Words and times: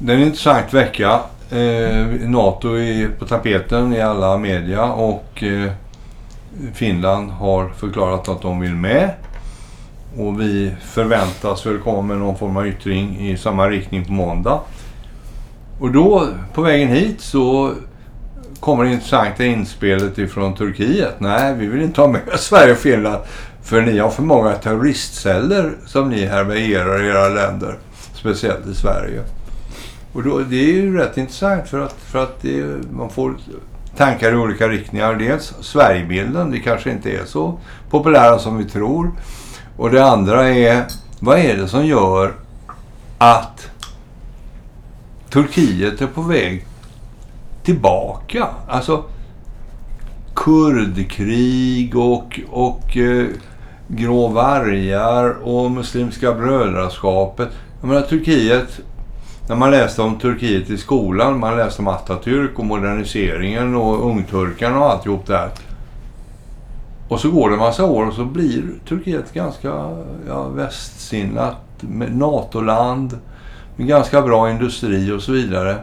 Det 0.00 0.12
är 0.12 0.16
en 0.16 0.22
intressant 0.22 0.74
vecka. 0.74 1.20
Eh, 1.50 2.28
NATO 2.28 2.76
är 2.76 3.08
på 3.08 3.26
tapeten 3.26 3.94
i 3.94 4.00
alla 4.00 4.38
media 4.38 4.84
och 4.84 5.42
eh, 5.42 5.72
Finland 6.74 7.30
har 7.30 7.68
förklarat 7.68 8.28
att 8.28 8.42
de 8.42 8.60
vill 8.60 8.74
med. 8.74 9.10
Och 10.16 10.40
vi 10.40 10.74
förväntas 10.82 11.66
väl 11.66 11.78
komma 11.78 12.02
med 12.02 12.18
någon 12.18 12.36
form 12.36 12.56
av 12.56 12.66
yttring 12.66 13.28
i 13.28 13.36
samma 13.36 13.68
riktning 13.68 14.04
på 14.04 14.12
måndag. 14.12 14.60
Och 15.80 15.92
då, 15.92 16.28
på 16.54 16.62
vägen 16.62 16.88
hit, 16.88 17.20
så 17.20 17.72
kommer 18.60 18.84
det 18.84 18.92
intressanta 18.92 19.44
inspelet 19.44 20.18
ifrån 20.18 20.54
Turkiet. 20.54 21.20
Nej, 21.20 21.54
vi 21.54 21.66
vill 21.66 21.82
inte 21.82 22.00
ha 22.00 22.08
med 22.08 22.22
Sverige 22.38 22.72
och 22.72 22.78
Finland 22.78 23.22
för 23.62 23.82
ni 23.82 23.98
har 23.98 24.10
för 24.10 24.22
många 24.22 24.52
terroristceller 24.52 25.72
som 25.86 26.10
ni 26.10 26.26
härbärgerar 26.26 27.04
i 27.04 27.08
era 27.08 27.28
länder. 27.28 27.78
Speciellt 28.14 28.66
i 28.66 28.74
Sverige. 28.74 29.22
Och 30.12 30.22
då, 30.22 30.38
det 30.38 30.56
är 30.56 30.74
ju 30.74 30.96
rätt 30.96 31.16
intressant 31.16 31.68
för 31.68 31.80
att, 31.80 31.92
för 31.92 32.22
att 32.22 32.42
det, 32.42 32.64
man 32.90 33.10
får 33.10 33.36
tankar 33.96 34.32
i 34.32 34.36
olika 34.36 34.68
riktningar. 34.68 35.14
Dels 35.14 35.54
Sverigebilden, 35.60 36.50
det 36.50 36.58
kanske 36.58 36.90
inte 36.90 37.10
är 37.10 37.24
så 37.24 37.58
populära 37.90 38.38
som 38.38 38.58
vi 38.58 38.64
tror. 38.64 39.10
Och 39.76 39.90
det 39.90 40.04
andra 40.04 40.48
är, 40.48 40.84
vad 41.20 41.38
är 41.38 41.56
det 41.56 41.68
som 41.68 41.86
gör 41.86 42.32
att 43.18 43.70
Turkiet 45.30 46.00
är 46.00 46.06
på 46.06 46.22
väg 46.22 46.66
tillbaka? 47.62 48.48
Alltså 48.68 49.04
kurdkrig 50.34 51.96
och, 51.96 52.40
och 52.48 52.96
eh, 52.96 53.26
grå 53.88 54.28
vargar 54.28 55.30
och 55.42 55.70
Muslimska 55.70 56.32
brödraskapet. 56.34 57.48
Jag 57.80 57.88
menar 57.88 58.02
Turkiet, 58.02 58.80
när 59.48 59.56
man 59.56 59.70
läste 59.70 60.02
om 60.02 60.18
Turkiet 60.18 60.70
i 60.70 60.78
skolan, 60.78 61.38
man 61.38 61.56
läste 61.56 61.82
om 61.82 61.88
Atatürk 61.88 62.54
och 62.54 62.64
moderniseringen 62.64 63.74
och 63.74 64.10
ungturkarna 64.10 64.78
och 64.78 64.90
alltihop 64.90 65.26
där. 65.26 65.50
Och 67.08 67.20
så 67.20 67.30
går 67.30 67.48
det 67.48 67.54
en 67.54 67.60
massa 67.60 67.84
år 67.84 68.06
och 68.06 68.14
så 68.14 68.24
blir 68.24 68.62
Turkiet 68.88 69.32
ganska 69.32 69.68
ja, 70.28 70.48
västsinnat, 70.48 71.56
med 71.80 72.16
NATO-land, 72.16 73.18
med 73.76 73.86
ganska 73.86 74.22
bra 74.22 74.50
industri 74.50 75.12
och 75.12 75.22
så 75.22 75.32
vidare. 75.32 75.76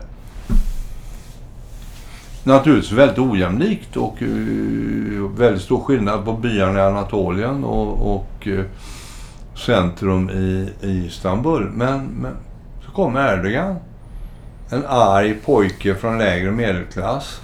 Naturligtvis 2.43 2.91
väldigt 2.91 3.19
ojämlikt 3.19 3.97
och 3.97 4.21
uh, 4.21 5.29
väldigt 5.37 5.61
stor 5.61 5.79
skillnad 5.79 6.25
på 6.25 6.33
byarna 6.33 6.79
i 6.79 6.81
Anatolien 6.81 7.63
och, 7.63 8.15
och 8.15 8.47
uh, 8.47 8.63
centrum 9.65 10.29
i, 10.29 10.69
i 10.81 11.05
Istanbul. 11.05 11.69
Men, 11.73 12.05
men 12.05 12.31
kom 12.95 13.13
kommer 13.13 13.33
Erdogan. 13.33 13.75
En 14.69 14.85
arg 14.87 15.33
pojke 15.45 15.95
från 15.95 16.17
lägre 16.17 16.51
medelklass. 16.51 17.41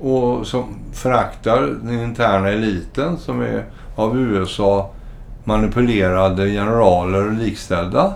Och 0.00 0.46
som 0.46 0.78
föraktar 0.92 1.60
den 1.82 2.02
interna 2.02 2.48
eliten 2.48 3.18
som 3.18 3.40
är 3.40 3.64
av 3.96 4.18
USA 4.18 4.90
manipulerade 5.44 6.50
generaler 6.50 7.26
och 7.26 7.32
likställda. 7.32 8.14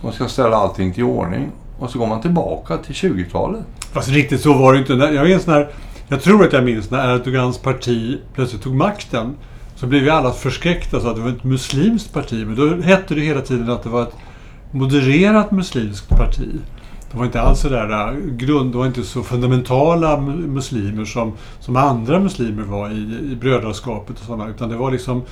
Man 0.00 0.12
ska 0.12 0.28
ställa 0.28 0.56
allting 0.56 0.94
till 0.94 1.04
ordning. 1.04 1.50
Och 1.78 1.90
så 1.90 1.98
går 1.98 2.06
man 2.06 2.20
tillbaka 2.20 2.76
till 2.76 2.94
20-talet. 2.94 3.62
Fast 3.92 4.08
riktigt 4.08 4.40
så 4.40 4.54
var 4.54 4.72
det 4.72 4.78
inte. 4.78 4.92
Jag, 4.92 5.26
minns 5.26 5.46
när, 5.46 5.68
jag 6.08 6.22
tror 6.22 6.46
att 6.46 6.52
jag 6.52 6.64
minns 6.64 6.90
när 6.90 7.14
Erdogans 7.14 7.58
parti 7.58 8.18
plötsligt 8.34 8.62
tog 8.62 8.74
makten. 8.74 9.36
Så 9.76 9.86
blev 9.86 10.02
vi 10.02 10.10
alla 10.10 10.32
förskräckta 10.32 11.00
så 11.00 11.08
att 11.08 11.16
det 11.16 11.22
var 11.22 11.30
ett 11.30 11.44
muslimskt 11.44 12.12
parti. 12.12 12.46
Men 12.46 12.54
då 12.54 12.82
hette 12.82 13.14
det 13.14 13.20
hela 13.20 13.40
tiden 13.40 13.70
att 13.70 13.82
det 13.82 13.88
var 13.88 14.02
ett 14.02 14.14
modererat 14.74 15.50
muslimskt 15.50 16.08
parti. 16.08 16.48
Det 17.10 17.18
var 17.18 17.24
inte 17.24 17.40
alls 17.40 17.60
så 17.60 17.68
där 17.68 18.08
äh, 18.08 18.18
grund, 18.36 18.72
det 18.72 18.78
var 18.78 18.86
inte 18.86 19.02
så 19.02 19.22
fundamentala 19.22 20.20
muslimer 20.20 21.04
som, 21.04 21.32
som 21.60 21.76
andra 21.76 22.20
muslimer 22.20 22.62
var 22.62 22.90
i, 22.90 23.32
i 23.32 23.36
brödraskapet 23.40 24.20
och 24.20 24.26
sådana. 24.26 24.48
Utan 24.48 24.68
det 24.68 24.76
var 24.76 24.90
liksom 24.90 25.22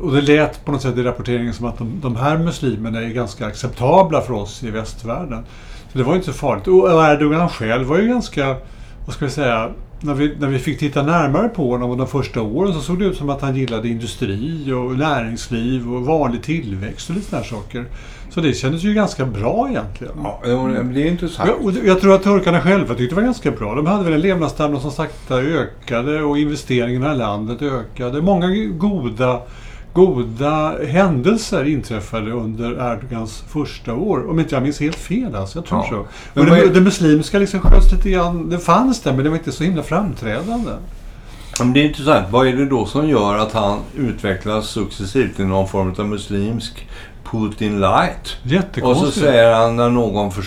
och 0.00 0.12
det 0.12 0.20
lät 0.20 0.64
på 0.64 0.72
något 0.72 0.82
sätt 0.82 0.98
i 0.98 1.02
rapporteringen 1.02 1.54
som 1.54 1.66
att 1.66 1.78
de, 1.78 2.00
de 2.02 2.16
här 2.16 2.38
muslimerna 2.38 3.02
är 3.02 3.08
ganska 3.08 3.46
acceptabla 3.46 4.20
för 4.20 4.34
oss 4.34 4.64
i 4.64 4.70
västvärlden. 4.70 5.44
Så 5.92 5.98
det 5.98 6.04
var 6.04 6.14
inte 6.14 6.26
så 6.26 6.32
farligt. 6.32 6.66
Och 6.66 7.04
Erdogan 7.12 7.48
själv 7.48 7.86
var 7.86 7.98
ju 7.98 8.08
ganska, 8.08 8.56
vad 9.06 9.14
ska 9.14 9.24
vi 9.24 9.30
säga, 9.30 9.70
när 10.00 10.14
vi, 10.14 10.36
när 10.38 10.48
vi 10.48 10.58
fick 10.58 10.78
titta 10.78 11.02
närmare 11.02 11.48
på 11.48 11.70
honom 11.70 11.98
de 11.98 12.06
första 12.06 12.42
åren 12.42 12.72
så 12.72 12.80
såg 12.80 12.98
det 12.98 13.04
ut 13.04 13.16
som 13.16 13.30
att 13.30 13.42
han 13.42 13.56
gillade 13.56 13.88
industri 13.88 14.72
och 14.72 14.98
näringsliv 14.98 15.94
och 15.94 16.06
vanlig 16.06 16.42
tillväxt 16.42 17.10
och 17.10 17.16
lite 17.16 17.28
sådana 17.30 17.44
saker. 17.44 17.84
Så 18.30 18.40
det 18.40 18.52
kändes 18.52 18.82
ju 18.82 18.94
ganska 18.94 19.24
bra 19.24 19.68
egentligen. 19.70 20.14
Ja, 20.22 20.40
det 20.92 21.02
är 21.02 21.06
intressant. 21.06 21.50
Jag, 21.62 21.86
jag 21.86 22.00
tror 22.00 22.14
att 22.14 22.22
turkarna 22.22 22.60
själva 22.60 22.94
tyckte 22.94 23.14
det 23.14 23.20
var 23.20 23.22
ganska 23.22 23.50
bra. 23.50 23.74
De 23.74 23.86
hade 23.86 24.04
väl 24.04 24.12
en 24.12 24.20
levnadsstandard 24.20 24.82
som 24.82 24.90
sakta 24.90 25.38
ökade 25.38 26.22
och 26.22 26.38
investeringarna 26.38 27.14
i 27.14 27.16
landet 27.16 27.62
ökade. 27.62 28.22
Många 28.22 28.48
goda 28.78 29.40
goda 29.92 30.84
händelser 30.86 31.64
inträffade 31.64 32.30
under 32.30 32.70
Erdogans 32.70 33.44
första 33.48 33.94
år. 33.94 34.30
Om 34.30 34.40
inte 34.40 34.54
jag 34.54 34.62
minns 34.62 34.80
helt 34.80 34.96
fel 34.96 35.34
alltså. 35.34 35.58
Jag 35.58 35.66
tror 35.66 35.84
ja. 35.90 36.06
så. 36.34 36.40
Och 36.40 36.46
det, 36.46 36.68
det, 36.68 36.80
muslimska 36.80 37.38
liksom 37.38 37.60
sköts 37.60 37.92
lite 37.92 38.10
grann. 38.10 38.50
Det 38.50 38.58
fanns 38.58 39.00
där 39.00 39.12
men 39.12 39.24
det 39.24 39.30
var 39.30 39.36
inte 39.36 39.52
så 39.52 39.64
himla 39.64 39.82
framträdande. 39.82 40.70
Men 41.58 41.72
det 41.72 41.80
är 41.80 41.84
intressant. 41.84 42.26
Vad 42.30 42.46
är 42.46 42.52
det 42.52 42.66
då 42.66 42.86
som 42.86 43.08
gör 43.08 43.38
att 43.38 43.52
han 43.52 43.78
utvecklas 43.96 44.68
successivt 44.68 45.36
till 45.36 45.46
någon 45.46 45.68
form 45.68 45.94
av 45.98 46.08
muslimsk 46.08 46.88
Putin 47.30 47.80
light? 47.80 48.36
Och 48.82 48.96
så 48.96 49.10
säger 49.10 49.54
han 49.54 49.76
när 49.76 49.90
någon, 49.90 50.32
för, 50.32 50.44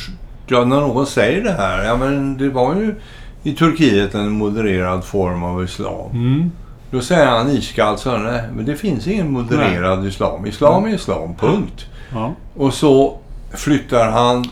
ja, 0.47 0.65
när 0.65 0.79
någon 0.79 1.05
säger 1.05 1.43
det 1.43 1.51
här. 1.51 1.83
Ja 1.83 1.97
men 1.97 2.37
det 2.37 2.49
var 2.49 2.75
ju 2.75 2.95
i 3.43 3.53
Turkiet 3.53 4.15
en 4.15 4.31
modererad 4.31 5.03
form 5.03 5.43
av 5.43 5.63
islam. 5.63 6.11
Mm. 6.11 6.51
Då 6.91 7.01
säger 7.01 7.27
han 7.27 7.49
iskallt 7.49 7.99
så 7.99 8.17
nej, 8.17 8.43
men 8.55 8.65
det 8.65 8.75
finns 8.75 9.07
ingen 9.07 9.31
modererad 9.31 9.99
nej. 9.99 10.07
islam. 10.07 10.45
Islam 10.45 10.85
är 10.85 10.95
islam, 10.95 11.35
punkt. 11.35 11.85
Ja. 12.13 12.33
Och 12.55 12.73
så 12.73 13.17
flyttar 13.53 14.11
han 14.11 14.45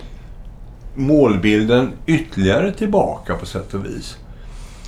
målbilden 0.95 1.91
ytterligare 2.05 2.71
tillbaka 2.71 3.35
på 3.35 3.45
sätt 3.45 3.73
och 3.73 3.85
vis. 3.85 4.17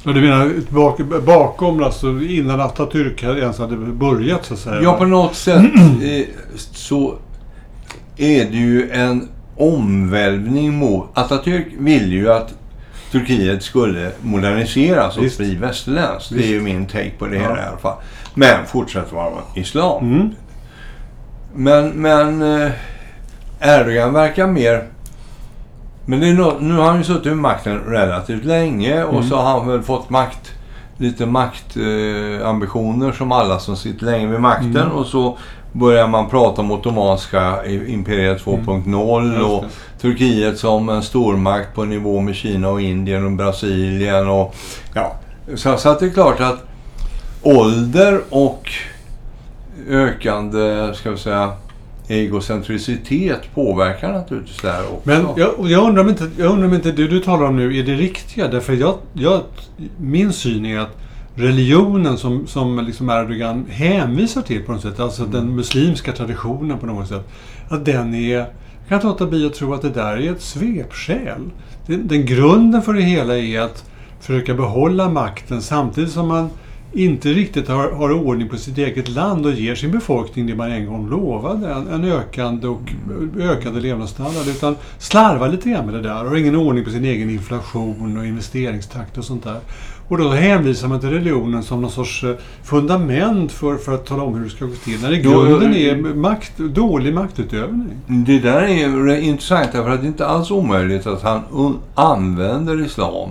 Du 0.03 0.13
menar 0.13 0.53
bak, 0.69 0.99
bakom, 1.25 1.83
alltså 1.83 2.07
innan 2.07 2.61
Atatürk 2.61 3.39
ens 3.39 3.59
hade 3.59 3.75
börjat 3.75 4.45
så 4.45 4.53
att 4.53 4.59
säga? 4.59 4.81
Ja, 4.81 4.93
på 4.93 5.05
något 5.05 5.35
sätt 5.35 5.63
eh, 6.03 6.25
så 6.55 7.15
är 8.21 8.45
det 8.45 8.57
ju 8.57 8.91
en 8.91 9.29
omvälvning 9.57 10.73
mot... 10.73 11.09
Atatürk 11.13 11.65
ville 11.77 12.15
ju 12.15 12.31
att 12.31 12.53
Turkiet 13.11 13.63
skulle 13.63 14.11
moderniseras 14.21 15.17
och 15.17 15.23
bli 15.37 15.55
västerländskt. 15.55 16.33
Det 16.33 16.43
är 16.43 16.47
ju 16.47 16.61
min 16.61 16.85
take 16.85 17.11
på 17.19 17.27
det 17.27 17.35
ja. 17.35 17.41
hela 17.41 17.63
i 17.63 17.65
alla 17.67 17.77
fall. 17.77 17.97
Men 18.33 18.65
fortsätter 18.65 19.15
vara 19.15 19.41
islam. 19.55 20.13
Mm. 20.13 20.29
Men, 21.53 21.89
men 21.89 22.61
eh, 22.61 22.71
Erdogan 23.59 24.13
verkar 24.13 24.47
mer... 24.47 24.87
Men 26.05 26.19
det 26.19 26.27
är 26.27 26.33
no, 26.33 26.57
nu 26.59 26.73
har 26.73 26.85
han 26.85 26.97
ju 26.97 27.03
suttit 27.03 27.25
vid 27.25 27.37
makten 27.37 27.79
relativt 27.79 28.45
länge 28.45 29.03
och 29.03 29.13
mm. 29.13 29.29
så 29.29 29.35
har 29.35 29.59
han 29.59 29.67
väl 29.67 29.81
fått 29.81 30.09
makt 30.09 30.51
lite 30.97 31.25
maktambitioner 31.25 33.07
eh, 33.07 33.13
som 33.13 33.31
alla 33.31 33.59
som 33.59 33.75
sitter 33.75 34.05
länge 34.05 34.27
vid 34.27 34.39
makten. 34.39 34.77
Mm. 34.77 34.91
Och 34.91 35.05
så 35.05 35.37
börjar 35.71 36.07
man 36.07 36.29
prata 36.29 36.61
om 36.61 36.71
Ottomanska 36.71 37.65
imperiet 37.65 38.45
2.0 38.45 39.19
mm. 39.19 39.45
och 39.45 39.65
Turkiet 40.01 40.57
som 40.57 40.89
en 40.89 41.03
stormakt 41.03 41.75
på 41.75 41.85
nivå 41.85 42.19
med 42.19 42.35
Kina 42.35 42.69
och 42.69 42.81
Indien 42.81 43.25
och 43.25 43.31
Brasilien. 43.31 44.27
Och, 44.27 44.55
ja. 44.93 45.15
så, 45.55 45.77
så 45.77 45.89
att 45.89 45.99
det 45.99 46.05
är 46.05 46.09
klart 46.09 46.39
att 46.39 46.63
ålder 47.41 48.21
och 48.29 48.69
ökande, 49.89 50.93
ska 50.93 51.11
vi 51.11 51.17
säga, 51.17 51.51
egocentricitet 52.07 53.41
påverkar 53.55 54.13
naturligtvis 54.13 54.61
det 54.61 54.71
här 54.71 54.83
också. 54.83 55.01
Men 55.03 55.27
jag, 55.35 55.51
jag, 55.59 55.87
undrar 55.87 56.03
om 56.03 56.09
inte, 56.09 56.29
jag 56.37 56.51
undrar 56.51 56.67
om 56.67 56.73
inte 56.73 56.91
det 56.91 57.07
du 57.07 57.19
talar 57.19 57.45
om 57.45 57.55
nu 57.55 57.77
är 57.77 57.83
det 57.83 57.95
riktiga. 57.95 58.47
Därför 58.47 58.73
jag, 58.73 58.95
jag, 59.13 59.41
min 59.97 60.33
syn 60.33 60.65
är 60.65 60.79
att 60.79 60.97
religionen 61.35 62.17
som, 62.17 62.47
som 62.47 62.79
liksom 62.85 63.09
Erdogan 63.09 63.65
hänvisar 63.69 64.41
till 64.41 64.63
på 64.63 64.71
något 64.71 64.81
sätt, 64.81 64.99
alltså 64.99 65.21
mm. 65.21 65.33
den 65.33 65.55
muslimska 65.55 66.11
traditionen 66.11 66.79
på 66.79 66.85
något 66.85 67.07
sätt, 67.07 67.29
att 67.69 67.85
den 67.85 68.15
är... 68.15 68.37
Jag 68.37 68.47
kan 68.87 68.95
inte 68.95 69.07
låta 69.07 69.25
bli 69.25 69.45
att 69.45 69.53
tro 69.53 69.73
att 69.73 69.81
det 69.81 69.89
där 69.89 70.17
är 70.17 70.31
ett 70.31 70.41
svepskäl. 70.41 71.49
Den, 71.85 72.07
den 72.07 72.25
grunden 72.25 72.81
för 72.81 72.93
det 72.93 73.01
hela 73.01 73.37
är 73.37 73.59
att 73.59 73.85
försöka 74.19 74.53
behålla 74.53 75.09
makten 75.09 75.61
samtidigt 75.61 76.11
som 76.11 76.27
man 76.27 76.49
inte 76.93 77.29
riktigt 77.29 77.67
har, 77.67 77.91
har 77.91 78.11
ordning 78.11 78.49
på 78.49 78.57
sitt 78.57 78.77
eget 78.77 79.09
land 79.09 79.45
och 79.45 79.53
ger 79.53 79.75
sin 79.75 79.91
befolkning 79.91 80.47
det 80.47 80.55
man 80.55 80.71
en 80.71 80.85
gång 80.85 81.09
lovade, 81.09 81.73
en, 81.73 81.87
en 81.87 82.03
ökande 82.03 82.67
och 82.67 82.93
ökande 83.39 83.79
levnadsstandard. 83.79 84.47
Utan 84.47 84.75
slarvar 84.97 85.49
lite 85.49 85.69
grann 85.69 85.85
med 85.85 85.93
det 85.93 86.01
där 86.01 86.23
och 86.23 86.29
har 86.29 86.37
ingen 86.37 86.55
ordning 86.55 86.83
på 86.83 86.89
sin 86.89 87.05
egen 87.05 87.29
inflation 87.29 88.17
och 88.17 88.25
investeringstakt 88.25 89.17
och 89.17 89.25
sånt 89.25 89.43
där. 89.43 89.59
Och 90.07 90.17
då 90.17 90.29
hänvisar 90.29 90.87
man 90.87 90.99
till 90.99 91.09
religionen 91.09 91.63
som 91.63 91.81
någon 91.81 91.91
sorts 91.91 92.23
eh, 92.23 92.35
fundament 92.63 93.51
för, 93.51 93.75
för 93.77 93.93
att 93.93 94.05
tala 94.05 94.23
om 94.23 94.35
hur 94.35 94.43
det 94.43 94.49
ska 94.49 94.65
gå 94.65 94.75
till. 94.75 95.01
När 95.01 95.09
det 95.09 95.17
i 95.17 95.21
grunden 95.21 95.73
är 95.73 95.95
makt, 96.15 96.57
dålig 96.57 97.13
maktutövning. 97.13 97.97
Det 98.07 98.39
där 98.39 98.61
är 98.61 99.19
intressant 99.19 99.71
därför 99.71 99.89
att 99.89 100.01
det 100.01 100.05
är 100.05 100.07
inte 100.07 100.27
alls 100.27 100.51
omöjligt 100.51 101.07
att 101.07 101.21
han 101.21 101.41
använder 101.95 102.85
islam 102.85 103.29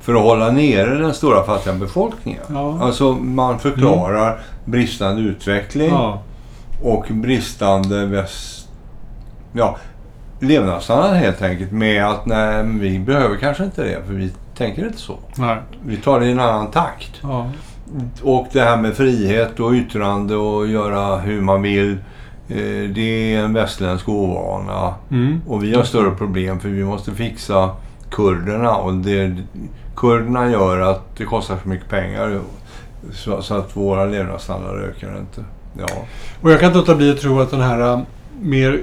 för 0.00 0.14
att 0.14 0.22
hålla 0.22 0.50
nere 0.50 0.98
den 0.98 1.14
stora 1.14 1.42
fattiga 1.42 1.74
befolkningen. 1.74 2.42
Ja. 2.52 2.78
Alltså 2.80 3.12
man 3.12 3.58
förklarar 3.58 4.40
bristande 4.64 5.22
utveckling 5.22 5.90
Ja. 5.90 6.22
och 6.82 7.06
bristande 7.10 8.06
väst... 8.06 8.68
Ja, 9.52 9.76
levnadsstandard 10.40 11.14
helt 11.16 11.42
enkelt 11.42 11.72
med 11.72 12.04
att 12.06 12.26
nej, 12.26 12.64
vi 12.64 12.98
behöver 12.98 13.36
kanske 13.36 13.64
inte 13.64 13.84
det 13.84 14.02
för 14.06 14.12
vi 14.14 14.32
tänker 14.56 14.86
inte 14.86 14.98
så. 14.98 15.18
Nej. 15.36 15.56
Vi 15.84 15.96
tar 15.96 16.20
det 16.20 16.26
i 16.26 16.32
en 16.32 16.40
annan 16.40 16.70
takt. 16.70 17.20
Ja. 17.22 17.50
Och 18.22 18.46
det 18.52 18.60
här 18.60 18.76
med 18.76 18.94
frihet 18.94 19.60
och 19.60 19.72
yttrande 19.72 20.36
och 20.36 20.66
göra 20.66 21.16
hur 21.16 21.40
man 21.40 21.62
vill. 21.62 21.92
Eh, 22.48 22.90
det 22.94 23.34
är 23.34 23.38
en 23.44 23.52
västerländsk 23.54 24.08
ovana. 24.08 24.94
Mm. 25.10 25.40
Och 25.48 25.64
vi 25.64 25.74
har 25.74 25.82
större 25.82 26.10
problem 26.10 26.60
för 26.60 26.68
vi 26.68 26.84
måste 26.84 27.12
fixa 27.12 27.70
kurderna. 28.10 28.76
Och 28.76 28.94
det, 28.94 29.36
kurderna 30.00 30.50
gör 30.50 30.80
att 30.80 31.16
det 31.16 31.24
kostar 31.24 31.56
för 31.56 31.68
mycket 31.68 31.88
pengar. 31.88 32.40
Så, 33.12 33.42
så 33.42 33.54
att 33.54 33.76
våra 33.76 34.04
levnadsstandard 34.04 34.80
ökar 34.80 35.18
inte. 35.18 35.44
Ja. 35.78 35.86
Och 36.40 36.50
jag 36.50 36.60
kan 36.60 36.66
inte 36.66 36.78
låta 36.78 36.94
bli 36.94 37.10
att 37.10 37.20
tro 37.20 37.40
att 37.40 37.50
den 37.50 37.60
här 37.60 37.80
äh, 37.80 38.00
mer 38.40 38.80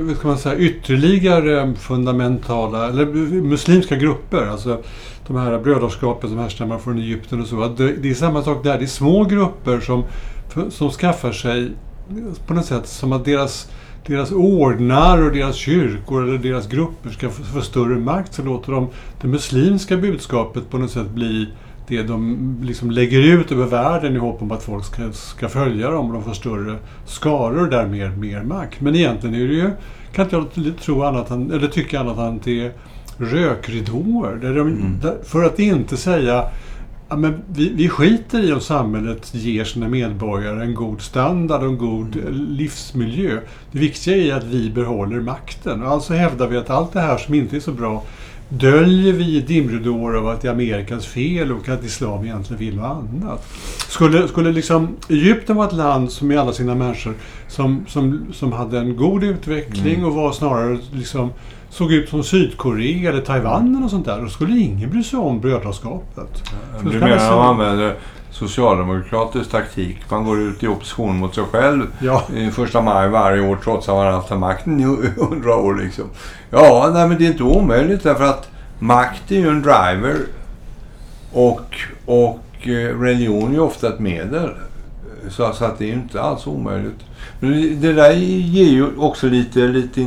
vad 0.00 0.16
ska 0.16 0.28
man 0.28 0.38
säga, 0.38 0.56
ytterligare 0.56 1.74
fundamentala, 1.74 2.88
eller 2.88 3.06
muslimska 3.42 3.96
grupper, 3.96 4.46
alltså 4.46 4.82
de 5.26 5.36
här 5.36 5.58
brödraskapen 5.58 6.30
som 6.30 6.38
härstammar 6.38 6.78
från 6.78 6.98
Egypten 6.98 7.40
och 7.40 7.46
så, 7.46 7.62
att 7.62 7.76
det, 7.76 7.92
det 7.92 8.10
är 8.10 8.14
samma 8.14 8.42
sak 8.42 8.64
där. 8.64 8.78
Det 8.78 8.84
är 8.84 8.86
små 8.86 9.24
grupper 9.24 9.80
som, 9.80 10.04
som 10.70 10.90
skaffar 10.90 11.32
sig 11.32 11.70
på 12.46 12.54
något 12.54 12.66
sätt 12.66 12.86
som 12.86 13.12
att 13.12 13.24
deras 13.24 13.70
deras 14.06 14.32
ordnar 14.32 15.22
och 15.22 15.32
deras 15.32 15.56
kyrkor 15.56 16.22
eller 16.28 16.38
deras 16.38 16.68
grupper 16.68 17.10
ska 17.10 17.30
få, 17.30 17.42
få 17.42 17.60
större 17.60 17.98
makt 17.98 18.34
så 18.34 18.42
låter 18.42 18.72
de 18.72 18.88
det 19.20 19.28
muslimska 19.28 19.96
budskapet 19.96 20.70
på 20.70 20.78
något 20.78 20.90
sätt 20.90 21.10
bli 21.10 21.48
det 21.88 22.02
de 22.02 22.38
liksom 22.62 22.90
lägger 22.90 23.20
ut 23.20 23.52
över 23.52 23.66
världen 23.66 24.16
i 24.16 24.18
hopp 24.18 24.42
om 24.42 24.52
att 24.52 24.62
folk 24.62 24.84
ska, 24.84 25.12
ska 25.12 25.48
följa 25.48 25.90
dem 25.90 26.06
och 26.06 26.12
de 26.12 26.22
får 26.22 26.32
större 26.32 26.76
skaror 27.06 27.62
och 27.62 27.70
därmed 27.70 28.18
mer 28.18 28.42
makt. 28.42 28.80
Men 28.80 28.94
egentligen 28.94 29.34
är 29.34 29.48
det 29.48 29.54
ju, 29.54 29.70
kan 30.14 30.24
inte 30.24 30.36
jag 30.36 30.76
tro 30.80 31.02
annat 31.02 31.30
än, 31.30 31.52
eller 31.52 31.68
tycka 31.68 32.00
annat 32.00 32.18
än 32.18 32.36
att 32.36 32.44
det 32.44 32.60
är 32.66 32.72
rökridåer. 33.18 34.36
Där 34.36 34.54
de, 34.54 34.60
Mm. 34.68 34.98
där, 35.02 35.16
för 35.24 35.44
att 35.44 35.58
inte 35.58 35.96
säga 35.96 36.44
Ja, 37.08 37.16
men 37.16 37.42
vi, 37.52 37.68
vi 37.68 37.88
skiter 37.88 38.42
i 38.42 38.52
om 38.52 38.60
samhället 38.60 39.34
ger 39.34 39.64
sina 39.64 39.88
medborgare 39.88 40.62
en 40.62 40.74
god 40.74 41.00
standard 41.00 41.62
och 41.62 41.68
en 41.68 41.78
god 41.78 42.16
eh, 42.16 42.30
livsmiljö. 42.30 43.40
Det 43.72 43.78
viktiga 43.78 44.16
är 44.16 44.38
att 44.38 44.44
vi 44.44 44.70
behåller 44.70 45.20
makten. 45.20 45.82
Alltså 45.82 46.14
hävdar 46.14 46.48
vi 46.48 46.56
att 46.56 46.70
allt 46.70 46.92
det 46.92 47.00
här 47.00 47.16
som 47.18 47.34
inte 47.34 47.56
är 47.56 47.60
så 47.60 47.72
bra 47.72 48.02
döljer 48.48 49.12
vi 49.12 49.40
dimridåer 49.40 50.14
av 50.14 50.28
att 50.28 50.40
det 50.40 50.48
är 50.48 50.52
Amerikas 50.52 51.06
fel 51.06 51.52
och 51.52 51.68
att 51.68 51.84
islam 51.84 52.24
egentligen 52.24 52.60
vill 52.60 52.76
något 52.76 52.84
annat. 53.22 53.46
Skulle, 53.88 54.28
skulle 54.28 54.52
liksom 54.52 54.88
Egypten 55.08 55.56
vara 55.56 55.66
ett 55.66 55.74
land 55.74 56.12
som 56.12 56.32
i 56.32 56.36
alla 56.36 56.52
sina 56.52 56.74
människor 56.74 57.14
som, 57.48 57.84
som, 57.88 58.26
som 58.32 58.52
hade 58.52 58.78
en 58.78 58.96
god 58.96 59.24
utveckling 59.24 59.94
Mm. 59.94 60.06
och 60.06 60.14
var 60.14 60.32
snarare 60.32 60.78
liksom 60.92 61.30
såg 61.70 61.92
ut 61.92 62.08
som 62.08 62.24
Sydkorea 62.24 63.10
eller 63.10 63.20
Taiwan 63.20 63.76
eller 63.76 63.88
sånt 63.88 64.06
där, 64.06 64.20
då 64.22 64.28
skulle 64.28 64.58
ingen 64.58 64.90
bry 64.90 65.02
sig 65.02 65.18
om 65.18 65.40
brödraskapet. 65.40 66.42
Du 66.82 66.98
menar 66.98 67.16
att 67.16 67.32
använder 67.32 67.94
socialdemokratisk 68.34 69.50
taktik? 69.50 69.96
Man 70.10 70.24
går 70.24 70.40
ut 70.40 70.62
i 70.62 70.66
opposition 70.66 71.16
mot 71.18 71.34
sig 71.34 71.44
själv 71.44 71.82
Ja. 72.00 72.22
i 72.36 72.50
första 72.50 72.80
maj 72.82 73.08
varje 73.08 73.48
år 73.48 73.58
trots 73.64 73.88
att 73.88 73.94
man 73.94 74.14
haft 74.14 74.30
makten 74.30 74.80
i 74.80 74.84
hundra 75.20 75.56
år. 75.56 75.74
Liksom. 75.74 76.04
Ja, 76.50 76.90
nej, 76.94 77.08
men 77.08 77.18
det 77.18 77.24
är 77.26 77.30
inte 77.30 77.42
omöjligt 77.42 78.02
därför 78.02 78.24
att 78.24 78.48
makt 78.78 79.30
är 79.30 79.36
ju 79.36 79.48
en 79.48 79.62
driver 79.62 80.16
och, 81.32 81.76
och 82.06 82.40
eh, 82.68 83.00
religion 83.00 83.48
är 83.50 83.54
ju 83.54 83.60
ofta 83.60 83.88
ett 83.88 83.98
medel. 84.00 84.50
Så, 85.28 85.52
så 85.52 85.64
att 85.64 85.78
det 85.78 85.84
är 85.84 85.88
ju 85.88 85.94
inte 85.94 86.20
alls 86.22 86.46
omöjligt. 86.46 87.00
Men 87.40 87.80
det- 87.80 87.92
där 87.92 88.12
ger 88.12 88.70
ju 88.70 88.86
också 88.98 89.26
lite, 89.26 89.58
lite 89.58 90.00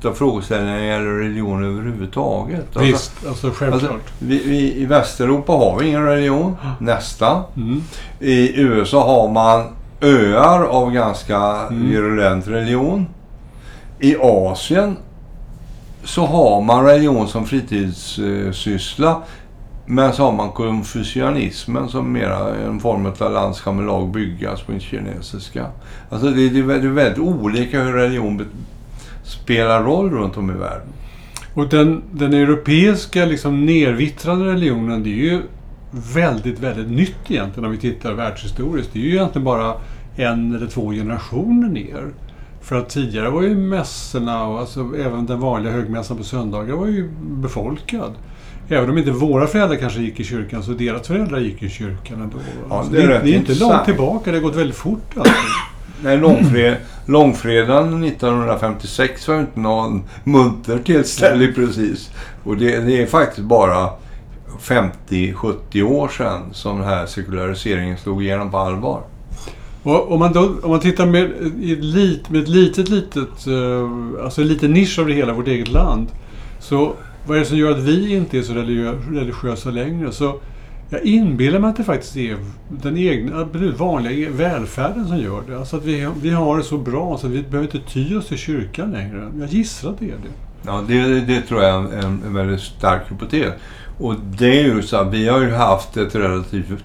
intressanta 0.00 0.18
frågeställningar 0.18 0.72
när 0.74 0.80
det 0.80 0.86
gäller 0.86 1.18
religion 1.18 1.64
överhuvudtaget. 1.64 2.60
Alltså, 2.66 2.80
Visst, 2.80 3.26
alltså 3.28 3.50
självklart. 3.50 3.82
Alltså, 3.92 3.98
vi, 4.18 4.38
vi, 4.46 4.74
I 4.82 4.86
Västeuropa 4.86 5.52
har 5.52 5.78
vi 5.78 5.86
ingen 5.88 6.04
religion, 6.04 6.56
nästan. 6.80 7.42
Mm. 7.56 7.82
I 8.20 8.60
USA 8.60 9.06
har 9.06 9.28
man 9.32 9.66
öar 10.00 10.64
av 10.64 10.92
ganska 10.92 11.36
Mm. 11.70 11.90
virulent 11.90 12.48
religion. 12.48 13.06
I 14.00 14.16
Asien 14.20 14.96
så 16.04 16.26
har 16.26 16.60
man 16.62 16.84
religion 16.84 17.28
som 17.28 17.46
fritidssyssla. 17.46 19.22
Men 19.86 20.12
så 20.12 20.24
har 20.24 20.32
man 20.32 20.50
konfucianismen 20.50 21.88
som 21.88 22.12
mera 22.12 22.54
en 22.66 22.80
form 22.80 23.06
av 23.20 23.32
land 23.32 23.56
ska 23.56 23.72
med 23.72 23.86
lag 23.86 24.08
byggas 24.08 24.60
på 24.62 24.78
kinesiska. 24.78 25.66
Alltså 26.10 26.30
det, 26.30 26.42
är 26.42 26.50
väldigt- 26.62 26.82
det 26.82 26.88
är 26.88 26.92
väldigt 26.92 27.18
olika 27.18 27.82
hur 27.82 27.92
religion 27.92 28.46
spelar 29.30 29.82
roll 29.82 30.10
runt 30.10 30.36
om 30.36 30.50
i 30.50 30.54
världen. 30.54 30.88
Och 31.54 31.68
den, 31.68 32.02
den 32.12 32.34
europeiska 32.34 33.24
liksom 33.24 33.66
nervittrade 33.66 34.44
religionen, 34.44 35.02
det 35.02 35.10
är 35.10 35.32
ju 35.32 35.42
väldigt, 35.90 36.58
väldigt 36.58 36.90
nytt 36.90 37.30
egentligen 37.30 37.64
om 37.64 37.70
vi 37.70 37.78
tittar 37.78 38.12
världshistoriskt. 38.12 38.92
Det 38.92 38.98
är 38.98 39.02
ju 39.02 39.14
egentligen 39.14 39.44
bara 39.44 39.74
en 40.16 40.54
eller 40.54 40.66
två 40.66 40.90
generationer 40.90 41.68
ner. 41.68 42.04
För 42.62 42.78
att 42.78 42.88
tidigare 42.88 43.30
var 43.30 43.42
ju 43.42 43.56
mässorna 43.56 44.46
och 44.46 44.60
alltså 44.60 44.80
även 44.98 45.26
den 45.26 45.40
vanliga 45.40 45.72
högmässan 45.72 46.16
på 46.16 46.24
söndagar 46.24 46.74
var 46.74 46.86
ju 46.86 47.10
befolkad. 47.20 48.14
Även 48.68 48.90
om 48.90 48.98
inte 48.98 49.10
våra 49.10 49.46
föräldrar 49.46 49.76
kanske 49.76 50.00
gick 50.00 50.20
i 50.20 50.24
kyrkan 50.24 50.62
så 50.62 50.72
deras 50.72 51.06
föräldrar 51.06 51.38
gick 51.38 51.62
i 51.62 51.68
kyrkan 51.68 52.22
ändå. 52.22 52.38
Ja, 52.68 52.76
Alltså, 52.76 52.92
det 52.92 53.02
är 53.02 53.08
det, 53.08 53.14
rätt 53.14 53.24
det 53.24 53.30
är 53.30 53.36
inte 53.36 53.54
långt 53.54 53.84
tillbaka, 53.84 54.30
det 54.30 54.36
har 54.36 54.42
gått 54.42 54.56
väldigt 54.56 54.76
fort 54.76 55.16
alltså. 55.16 55.32
Nej, 56.02 56.18
långfred, 56.18 56.76
långfredagen 57.06 58.04
1956 58.04 59.28
var 59.28 59.34
ju 59.34 59.40
inte 59.40 59.60
någon 59.60 60.02
munter 60.24 60.78
tillställning 60.78 61.54
precis. 61.54 62.10
Och 62.44 62.56
det, 62.56 62.78
det 62.80 63.02
är 63.02 63.06
faktiskt 63.06 63.46
bara 63.46 63.90
50-70 64.60 65.82
år 65.82 66.08
sedan 66.08 66.40
som 66.52 66.78
den 66.78 66.88
här 66.88 67.06
sekulariseringen 67.06 67.98
slog 67.98 68.22
igenom 68.22 68.50
på 68.50 68.58
allvar. 68.58 69.02
Och 69.82 70.12
om 70.12 70.18
man, 70.18 70.32
då, 70.32 70.54
om 70.62 70.70
man 70.70 70.80
tittar 70.80 71.06
med, 71.06 71.30
lit, 71.84 72.30
med 72.30 72.42
ett 72.42 72.48
litet, 72.48 72.88
litet, 72.88 73.46
eh, 73.46 74.24
alltså 74.24 74.40
en 74.40 74.48
liten 74.48 74.72
nisch 74.72 74.98
av 74.98 75.06
det 75.06 75.12
hela, 75.12 75.32
vårt 75.32 75.48
eget 75.48 75.68
land. 75.68 76.08
Så 76.58 76.92
vad 77.26 77.36
är 77.36 77.40
det 77.40 77.46
som 77.46 77.56
gör 77.56 77.70
att 77.70 77.78
vi 77.78 78.14
inte 78.14 78.38
är 78.38 78.42
så 78.42 78.52
religiö, 78.52 78.94
religiösa 79.10 79.70
längre? 79.70 80.12
Så 80.12 80.40
jag 80.90 81.02
inbillar 81.02 81.58
mig 81.58 81.70
att 81.70 81.76
det 81.76 81.84
faktiskt 81.84 82.16
är 82.16 82.36
den 82.68 82.98
egna, 82.98 83.44
vanliga 83.76 84.30
välfärden 84.30 85.08
som 85.08 85.18
gör 85.18 85.42
det. 85.48 85.58
Alltså 85.58 85.76
att 85.76 85.84
vi, 85.84 86.08
vi 86.22 86.30
har 86.30 86.58
det 86.58 86.62
så 86.62 86.78
bra 86.78 87.18
så 87.18 87.26
att 87.26 87.32
vi 87.32 87.42
behöver 87.42 87.76
inte 87.76 87.92
ty 87.92 88.16
oss 88.16 88.28
till 88.28 88.38
kyrkan 88.38 88.92
längre. 88.92 89.30
Jag 89.40 89.48
gissar 89.48 89.90
att 89.90 89.98
det 89.98 90.04
är 90.04 90.08
det. 90.08 90.32
Ja, 90.66 90.84
det, 90.88 91.20
det 91.20 91.40
tror 91.40 91.62
jag 91.62 91.74
är 91.74 91.98
en, 91.98 92.22
en, 92.26 92.34
väldigt 92.34 92.60
stark 92.60 93.02
hypotes. 93.10 93.52
Och 93.98 94.14
det 94.38 94.60
är 94.60 94.64
ju 94.64 94.82
så 94.82 94.96
att 94.96 95.12
vi 95.12 95.28
har 95.28 95.40
ju 95.40 95.50
haft 95.50 95.96
ett 95.96 96.14
relativt 96.14 96.84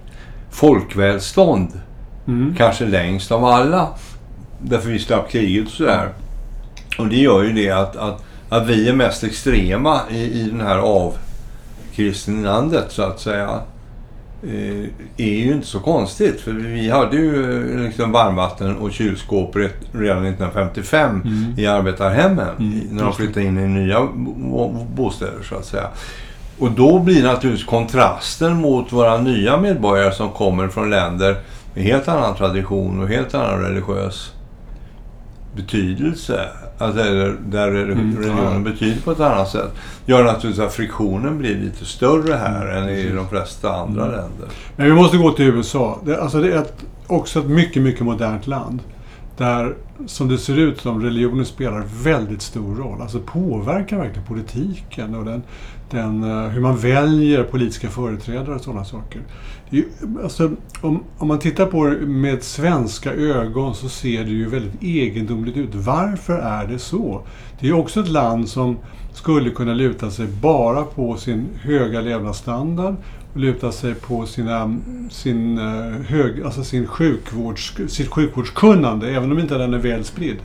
folkvälstånd. 0.51 1.69
Mm. 2.27 2.55
Kanske 2.57 2.85
längst 2.85 3.31
av 3.31 3.45
alla. 3.45 3.89
Därför 4.62 4.89
vi 4.89 5.00
slapp 5.00 5.31
kriget 5.31 5.65
och 5.65 5.71
sådär. 5.71 6.09
Och 6.97 7.07
det 7.07 7.15
gör 7.15 7.43
ju 7.43 7.53
det 7.53 7.71
att, 7.71 7.95
att, 7.95 8.24
att 8.50 8.67
vi 8.67 8.89
är 8.89 8.93
mest 8.93 9.24
extrema 9.24 10.00
i, 10.09 10.24
i 10.24 10.50
den 10.51 10.62
här 10.62 10.77
avkristnandet 10.77 12.91
så 12.91 13.03
att 13.03 13.19
säga. 13.19 13.62
Eh, 14.47 14.89
är 15.25 15.33
ju 15.33 15.53
inte 15.53 15.67
så 15.67 15.79
konstigt. 15.79 16.41
För 16.41 16.51
vi 16.51 16.89
hade 16.89 17.15
ju 17.17 17.73
eh, 17.73 17.79
liksom 17.85 18.11
varmvatten 18.11 18.77
och 18.77 18.91
kylskåp 18.91 19.55
redan 19.91 20.25
1955 20.25 21.21
Mm. 21.25 21.53
i 21.57 21.67
arbetarhemmen. 21.67 22.47
Mm, 22.59 22.79
när 22.91 23.03
de 23.03 23.13
flyttade 23.13 23.45
in 23.45 23.57
i 23.57 23.67
nya 23.67 24.07
bo- 24.15 24.87
bostäder 24.95 25.43
så 25.49 25.55
att 25.55 25.65
säga. 25.65 25.87
Och 26.59 26.71
då 26.71 26.99
blir 26.99 27.23
naturligtvis 27.23 27.67
kontrasten 27.67 28.53
mot 28.55 28.91
våra 28.93 29.17
nya 29.17 29.57
medborgare 29.57 30.11
som 30.11 30.29
kommer 30.29 30.67
från 30.67 30.89
länder 30.89 31.35
med 31.73 31.83
helt 31.83 32.07
annan 32.07 32.35
tradition 32.35 32.99
och 33.03 33.07
helt 33.09 33.33
annan 33.35 33.61
religiös 33.61 34.31
betydelse. 35.55 36.50
Alltså 36.77 37.03
där, 37.03 37.35
där 37.45 37.67
Mm, 37.67 38.17
religionen 38.17 38.63
betyder 38.63 39.01
på 39.01 39.12
ett 39.12 39.19
annat 39.19 39.50
sätt. 39.50 39.71
Gör 40.05 40.24
naturligtvis 40.24 40.65
att 40.65 40.74
friktionen 40.74 41.38
blir 41.38 41.55
lite 41.55 41.85
större 41.85 42.33
här 42.33 42.67
än 42.67 42.89
i 42.89 43.12
de 43.12 43.29
flesta 43.29 43.75
andra 43.75 44.05
länder. 44.05 44.47
Men 44.75 44.85
vi 44.85 44.93
måste 44.93 45.17
gå 45.17 45.31
till 45.31 45.45
USA. 45.45 46.00
Det, 46.05 46.21
alltså 46.21 46.41
det 46.41 46.53
är 46.53 46.57
ett, 46.57 46.74
också 47.07 47.39
ett 47.39 47.45
mycket, 47.45 47.81
mycket 47.81 48.01
modernt 48.01 48.47
land 48.47 48.79
där, 49.37 49.75
som 50.05 50.27
det 50.27 50.37
ser 50.37 50.57
ut 50.57 50.81
som, 50.81 51.01
religionen 51.01 51.45
spelar 51.45 51.83
väldigt 52.03 52.41
stor 52.41 52.75
roll. 52.75 53.01
Alltså 53.01 53.19
påverkar 53.19 53.97
verkligen 53.97 54.27
politiken 54.27 55.15
och 55.15 55.25
den, 55.25 55.43
den, 55.89 56.23
eh, 56.23 56.49
hur 56.49 56.61
man 56.61 56.77
väljer 56.77 57.43
politiska 57.43 57.89
företrädare 57.89 58.55
och 58.55 58.61
sådana 58.61 58.85
saker. 58.85 59.21
Det 59.69 59.77
är 59.77 59.81
ju, 59.81 59.87
alltså, 60.23 60.51
om, 60.81 61.03
om 61.17 61.27
man 61.27 61.39
tittar 61.39 61.65
på 61.65 61.85
det 61.85 61.95
med 62.05 62.43
svenska 62.43 63.13
ögon 63.13 63.75
så 63.75 63.89
ser 63.89 64.23
det 64.23 64.29
ju 64.29 64.49
väldigt 64.49 64.83
egendomligt 64.83 65.57
ut. 65.57 65.75
Varför 65.75 66.37
är 66.37 66.67
det 66.67 66.79
så? 66.79 67.21
Det 67.59 67.67
är 67.67 67.73
också 67.73 67.99
ett 67.99 68.09
land 68.09 68.49
som 68.49 68.77
skulle 69.13 69.49
kunna 69.49 69.73
luta 69.73 70.11
sig 70.11 70.27
bara 70.27 70.83
på 70.83 71.17
sin 71.17 71.45
höga 71.61 72.01
levnadsstandard 72.01 72.95
luta 73.35 73.71
sig 73.71 73.95
på 73.95 74.25
sina, 74.25 74.77
sin, 75.11 75.57
eh, 75.57 76.01
hög, 76.07 76.43
alltså 76.43 76.63
sin 76.63 76.87
sjukvårds, 76.87 77.77
sitt 77.87 78.07
sjukvårdskunnande, 78.07 79.09
även 79.09 79.31
om 79.31 79.39
inte 79.39 79.57
den 79.57 79.73
är 79.73 79.77
väl 79.77 80.03
spridd. 80.03 80.37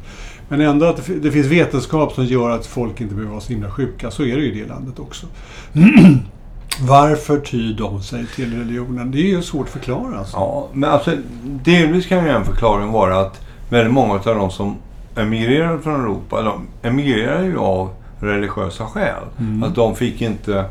Men 0.48 0.60
ändå 0.60 0.86
att 0.86 1.06
det, 1.06 1.14
det 1.14 1.32
finns 1.32 1.46
vetenskap 1.46 2.12
som 2.12 2.24
gör 2.24 2.50
att 2.50 2.66
folk 2.66 3.00
inte 3.00 3.14
behöver 3.14 3.32
vara 3.32 3.40
så 3.40 3.52
himla 3.52 3.70
sjuka. 3.70 4.10
Så 4.10 4.22
är 4.22 4.36
det 4.36 4.42
ju 4.42 4.52
i 4.52 4.60
det 4.60 4.68
landet 4.68 4.98
också. 4.98 5.26
Varför 6.80 7.40
tyr 7.40 7.74
de 7.74 8.02
sig 8.02 8.26
till 8.26 8.58
religionen? 8.58 9.10
Det 9.10 9.18
är 9.18 9.28
ju 9.28 9.42
svårt 9.42 9.66
att 9.66 9.72
förklara. 9.72 10.18
Alltså. 10.18 10.36
Ja, 10.36 10.68
men 10.72 10.90
alltså 10.90 11.16
delvis 11.42 12.06
kan 12.06 12.24
ju 12.24 12.30
en 12.30 12.44
förklaring 12.44 12.92
vara 12.92 13.20
att 13.20 13.40
väldigt 13.68 13.92
många 13.92 14.14
av 14.14 14.20
de 14.24 14.50
som 14.50 14.76
emigrerar 15.16 15.78
från 15.78 16.00
Europa, 16.00 16.42
de 16.42 16.88
emigrerar 16.88 17.42
ju 17.42 17.58
av 17.58 17.90
religiösa 18.20 18.86
skäl. 18.86 19.22
Mm. 19.38 19.62
Att 19.62 19.74
de 19.74 19.96
fick 19.96 20.22
inte, 20.22 20.64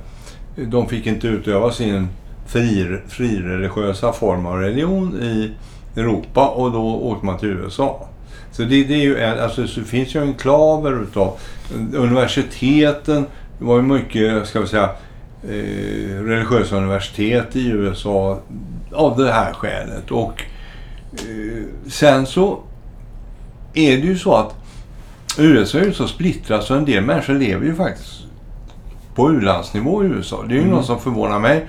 de 0.68 0.88
fick 0.88 1.08
inte 1.08 1.28
utöva 1.28 1.72
sin 1.72 2.08
fri, 2.48 2.98
frireligiösa 3.08 4.13
form 4.13 4.46
av 4.46 4.60
religion 4.60 5.22
i 5.22 5.51
Europa 6.00 6.48
och 6.48 6.72
då 6.72 6.96
åkte 6.96 7.25
man 7.25 7.38
till 7.38 7.50
USA. 7.50 8.08
Så 8.51 8.62
det, 8.62 8.84
det 8.84 8.94
är 8.94 9.01
ju 9.01 9.18
en, 9.18 9.39
alltså, 9.39 9.68
så 9.68 9.82
finns 9.82 10.16
ju 10.16 10.22
enklaver 10.22 11.04
utav 11.04 11.39
universiteten. 11.94 13.25
Det 13.60 13.66
var 13.66 13.75
ju 13.75 13.82
mycket, 13.82 14.48
ska 14.48 14.62
vi 14.62 14.68
säga, 14.68 14.89
eh, 15.44 16.24
religiösa 16.24 16.75
universitet 16.75 17.56
i 17.56 17.68
USA 17.68 18.39
av 18.92 19.18
det 19.18 19.32
här 19.32 19.54
skälet. 19.54 20.12
Och 20.12 20.44
eh, 21.13 21.63
sen 21.88 22.25
så 22.25 22.60
är 23.74 23.98
det 23.98 24.08
ju 24.08 24.18
så 24.18 24.36
att 24.36 24.56
USA 25.38 25.80
är 25.80 25.86
ju 25.86 25.94
så 25.94 26.08
splittrat 26.08 26.63
så 26.63 26.74
en 26.74 26.86
del 26.86 27.04
människor 27.04 27.34
lever 27.34 27.66
ju 27.66 27.75
faktiskt 27.75 28.28
på 29.19 29.31
u-landsnivå 29.31 30.03
i 30.03 30.07
USA. 30.07 30.43
Det 30.47 30.53
är 30.53 30.55
ju 30.55 30.61
Mm. 30.61 30.71
något 30.75 30.85
som 30.85 30.99
förvånar 30.99 31.39
mig. 31.39 31.65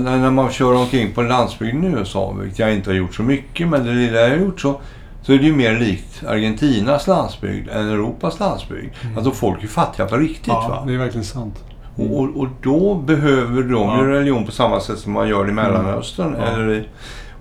När 0.00 0.30
man 0.30 0.50
kör 0.50 0.74
omkring 0.74 1.12
på 1.14 1.22
landsbygden 1.22 1.84
i 1.84 1.86
USA, 1.98 2.32
vilket 2.40 2.58
jag 2.58 2.74
inte 2.74 2.90
har 2.90 2.94
gjort 2.94 3.14
så 3.14 3.22
mycket, 3.22 3.68
men 3.68 3.84
det 3.86 3.92
lilla 3.92 4.20
jag 4.20 4.30
har 4.30 4.36
gjort 4.36 4.60
så, 4.60 4.80
så 5.22 5.32
är 5.32 5.38
det 5.38 5.44
ju 5.44 5.56
mer 5.56 5.78
likt 5.78 6.22
Argentinas 6.28 7.06
landsbygd 7.06 7.68
än 7.68 7.88
Europas 7.88 8.40
landsbygd. 8.40 8.94
Alltså 9.16 9.30
folk 9.30 9.62
är 9.64 9.68
fattiga 9.68 10.06
på 10.06 10.16
riktigt. 10.16 10.48
Mm. 10.48 10.62
Ja, 10.62 10.68
va? 10.68 10.82
det 10.86 10.94
är 10.94 10.98
verkligen 10.98 11.24
sant. 11.24 11.64
Och, 11.96 12.18
och, 12.20 12.36
och 12.36 12.48
då 12.62 12.94
behöver 12.94 13.62
de 13.62 13.72
Ja. 13.88 13.98
ju 14.02 14.06
religion 14.10 14.46
på 14.46 14.52
samma 14.52 14.80
sätt 14.80 14.98
som 14.98 15.12
man 15.12 15.28
gör 15.28 15.48
i 15.48 15.52
Mellanöstern. 15.52 16.36
Ja. 16.38 16.44
Eller 16.46 16.70
i, 16.70 16.84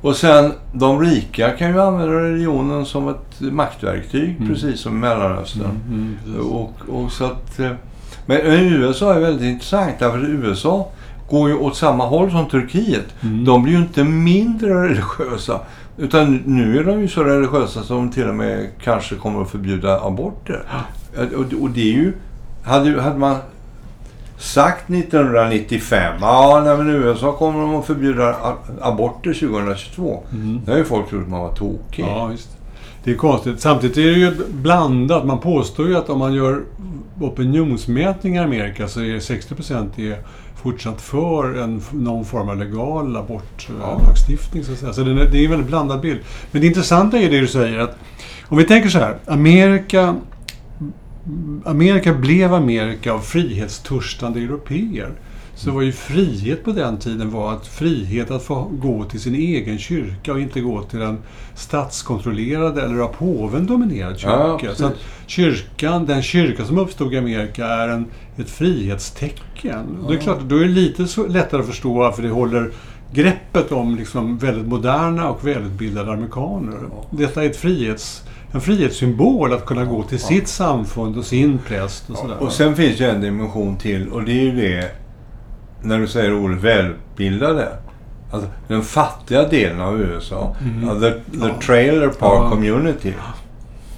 och 0.01 0.15
sen, 0.15 0.53
de 0.73 0.99
rika 1.01 1.49
kan 1.49 1.69
ju 1.73 1.81
använda 1.81 2.13
religionen 2.13 2.85
som 2.85 3.07
ett 3.09 3.39
maktverktyg, 3.41 4.35
Mm. 4.39 4.47
precis 4.47 4.79
som 4.79 4.95
i 4.95 4.99
Mellanöstern. 4.99 5.79
Mm, 5.87 6.17
mm. 6.27 6.47
Och, 6.47 6.73
och 6.89 7.11
så 7.11 7.25
att, 7.25 7.59
eh, 7.59 7.71
men 8.29 8.41
USA 8.41 9.13
är 9.13 9.19
väldigt 9.19 9.47
intressant 9.47 9.99
därför 9.99 10.17
att 10.17 10.29
USA 10.29 10.87
går 11.29 11.49
ju 11.49 11.55
åt 11.55 11.77
samma 11.77 12.05
håll 12.05 12.31
som 12.31 12.49
Turkiet. 12.49 13.05
Mm. 13.21 13.45
De 13.45 13.63
blir 13.63 13.73
ju 13.73 13.79
inte 13.79 14.03
mindre 14.03 14.83
religiösa. 14.83 15.59
Utan 15.97 16.41
nu 16.45 16.79
är 16.79 16.83
de 16.83 17.01
ju 17.01 17.07
så 17.07 17.23
religiösa 17.23 17.83
som 17.83 17.97
de 17.97 18.11
till 18.11 18.29
och 18.29 18.35
med 18.35 18.67
kanske 18.83 19.15
kommer 19.15 19.41
att 19.41 19.49
förbjuda 19.49 20.01
aborter. 20.01 20.63
Och, 21.61 21.69
det 21.69 21.81
är 21.81 21.93
ju... 21.93 22.13
Hade, 22.63 23.01
hade 23.01 23.17
man 23.17 23.35
sagt 24.37 24.89
1995, 24.89 26.17
ja 26.21 26.61
nej, 26.65 26.77
men 26.77 26.89
USA 26.89 27.31
kommer 27.31 27.59
de 27.59 27.75
att 27.75 27.85
förbjuda 27.85 28.35
aborter 28.81 29.33
2022. 29.33 30.23
Mm. 30.31 30.61
Det 30.65 30.71
har 30.71 30.77
ju 30.77 30.85
folk 30.85 31.09
trott 31.09 31.21
att 31.21 31.29
man 31.29 31.39
var 31.39 31.53
tokig. 31.53 32.05
Ja, 32.07 32.25
visst. 32.25 32.58
Det 33.03 33.11
är 33.11 33.15
konstigt. 33.15 33.59
Samtidigt 33.61 33.97
är 33.97 34.01
det 34.01 34.17
ju 34.19 34.31
blandat. 34.51 35.25
Man 35.25 35.39
påstår 35.39 35.87
ju 35.87 35.95
att 35.97 36.09
om 36.09 36.19
man 36.19 36.33
gör 36.33 36.63
opinionsmätningar 37.21 38.41
i 38.41 38.45
Amerika 38.45 38.87
så 38.87 39.01
är 39.01 39.19
60 39.19 39.55
är 39.97 40.17
fortsatt 40.63 41.01
för 41.01 41.57
en, 41.63 41.81
någon 41.91 42.25
form 42.25 42.49
av 42.49 42.57
legal 42.57 43.17
abortlagstiftning. 43.17 44.63
Så, 44.63 44.71
att 44.71 44.77
säga. 44.79 44.93
så 44.93 45.01
det, 45.03 45.11
är- 45.11 45.31
det 45.31 45.37
är 45.39 45.43
en 45.45 45.49
väldigt 45.51 45.67
blandad 45.67 46.01
bild. 46.01 46.19
Men 46.51 46.61
det 46.61 46.67
intressanta 46.67 47.17
är 47.17 47.29
det 47.31 47.39
du 47.39 47.47
säger 47.47 47.79
att 47.79 47.97
om 48.47 48.57
vi 48.57 48.63
tänker 48.63 48.89
så 48.89 48.99
här. 48.99 49.17
Amerika, 49.25 50.15
Amerika 51.65 52.13
blev 52.13 52.53
Amerika 52.53 53.13
av 53.13 53.19
frihetstörstande 53.19 54.39
europeer. 54.39 55.09
Så 55.59 55.71
var 55.71 55.81
ju 55.81 55.91
frihet 55.91 56.63
på 56.63 56.71
den 56.71 56.97
tiden 56.97 57.31
var 57.31 57.53
att 57.53 57.67
frihet 57.67 58.31
att 58.31 58.43
få 58.43 58.63
gå 58.71 59.03
till 59.03 59.19
sin 59.19 59.35
egen 59.35 59.77
kyrka 59.79 60.33
och 60.33 60.39
inte 60.39 60.61
gå 60.61 60.81
till 60.83 60.99
den 60.99 61.17
statskontrollerade 61.55 62.81
eller 62.81 62.99
av 62.99 63.07
påven 63.07 63.65
dominerad 63.65 64.15
Ja, 64.17 64.17
kyrka. 64.17 64.57
precis. 64.59 64.77
så 64.77 64.85
att 64.85 64.95
kyrkan, 65.27 66.05
den 66.05 66.21
kyrka 66.21 66.65
som 66.65 66.77
uppstod 66.77 67.13
i 67.13 67.17
Amerika 67.17 67.65
är 67.65 67.87
en, 67.89 68.05
ett 68.37 68.49
frihetstecken. 68.49 69.85
Och 70.03 70.07
Det 70.09 70.13
är 70.13 70.17
Ja. 70.17 70.23
klart, 70.23 70.39
då 70.41 70.55
är 70.55 70.59
det 70.61 70.67
lite 70.67 71.07
så 71.07 71.27
lättare 71.27 71.61
att 71.61 71.67
förstå 71.67 71.93
varför 71.93 72.21
det 72.23 72.29
håller 72.29 72.71
greppet 73.13 73.71
om 73.71 73.95
liksom 73.95 74.37
väldigt 74.37 74.67
moderna 74.67 75.29
och 75.29 75.47
välutbildade 75.47 76.11
amerikaner. 76.11 76.77
Ja. 76.91 77.05
Detta 77.11 77.43
är 77.43 77.49
ett 77.49 77.57
frihets, 77.57 78.23
en 78.51 78.61
frihetssymbol 78.61 79.53
att 79.53 79.65
kunna 79.65 79.85
gå 79.85 80.03
till 80.03 80.19
Ja. 80.21 80.27
sitt 80.27 80.47
samfund 80.47 81.17
och 81.17 81.25
sin 81.25 81.59
präst 81.67 82.09
och 82.09 82.17
sådär. 82.17 82.37
Och 82.39 82.51
sen 82.51 82.75
finns 82.75 82.99
ju 83.01 83.05
en 83.05 83.21
dimension 83.21 83.77
till 83.77 84.07
och 84.09 84.23
det 84.23 84.31
är 84.31 84.43
ju 84.43 84.51
det 84.51 84.91
när 85.81 85.99
du 85.99 86.07
säger 86.07 86.33
ordet 86.33 86.57
välutbildade. 86.63 87.67
Alltså, 88.31 88.49
den 88.67 88.81
fattiga 88.83 89.43
delen 89.47 89.81
av 89.81 90.01
USA, 90.01 90.55
Mhm. 90.61 90.89
alltså, 90.89 91.09
the, 91.09 91.15
the 91.39 91.47
Ja. 91.47 91.61
trailer 91.65 92.07
park 92.07 92.39
Ja. 92.43 92.49
community, 92.49 93.13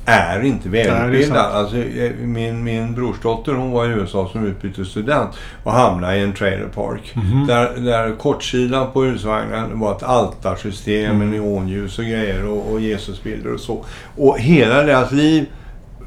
är 0.05 0.43
inte 0.43 0.69
välutbildad. 0.69 1.37
sant. 1.37 1.53
alltså, 1.53 1.77
eh, 1.77 2.11
min, 2.21 2.63
min 2.63 2.93
brorsdotter 2.95 3.53
hon 3.53 3.71
var 3.71 3.85
i 3.85 3.89
USA 3.89 4.29
som 4.31 4.45
utbytesstudent 4.45 5.29
och 5.63 5.71
hamnade 5.71 6.17
i 6.17 6.23
en 6.23 6.33
trailer 6.33 6.67
park. 6.67 7.11
Mhm. 7.15 7.47
Där, 7.47 7.73
där 7.77 8.15
kortsidan 8.15 8.91
på 8.93 9.01
husvagnen 9.03 9.79
var 9.79 9.91
ett 9.95 10.03
altarsystem 10.03 11.17
med 11.17 11.27
Mm. 11.27 11.31
neonljus 11.41 11.99
och 11.99 12.05
grejer 12.05 12.45
och, 12.47 12.71
och 12.71 12.81
Jesusbilder 12.81 13.53
och 13.53 13.59
så. 13.59 13.85
Och 14.17 14.39
hela 14.39 14.83
deras 14.83 15.11
liv 15.11 15.45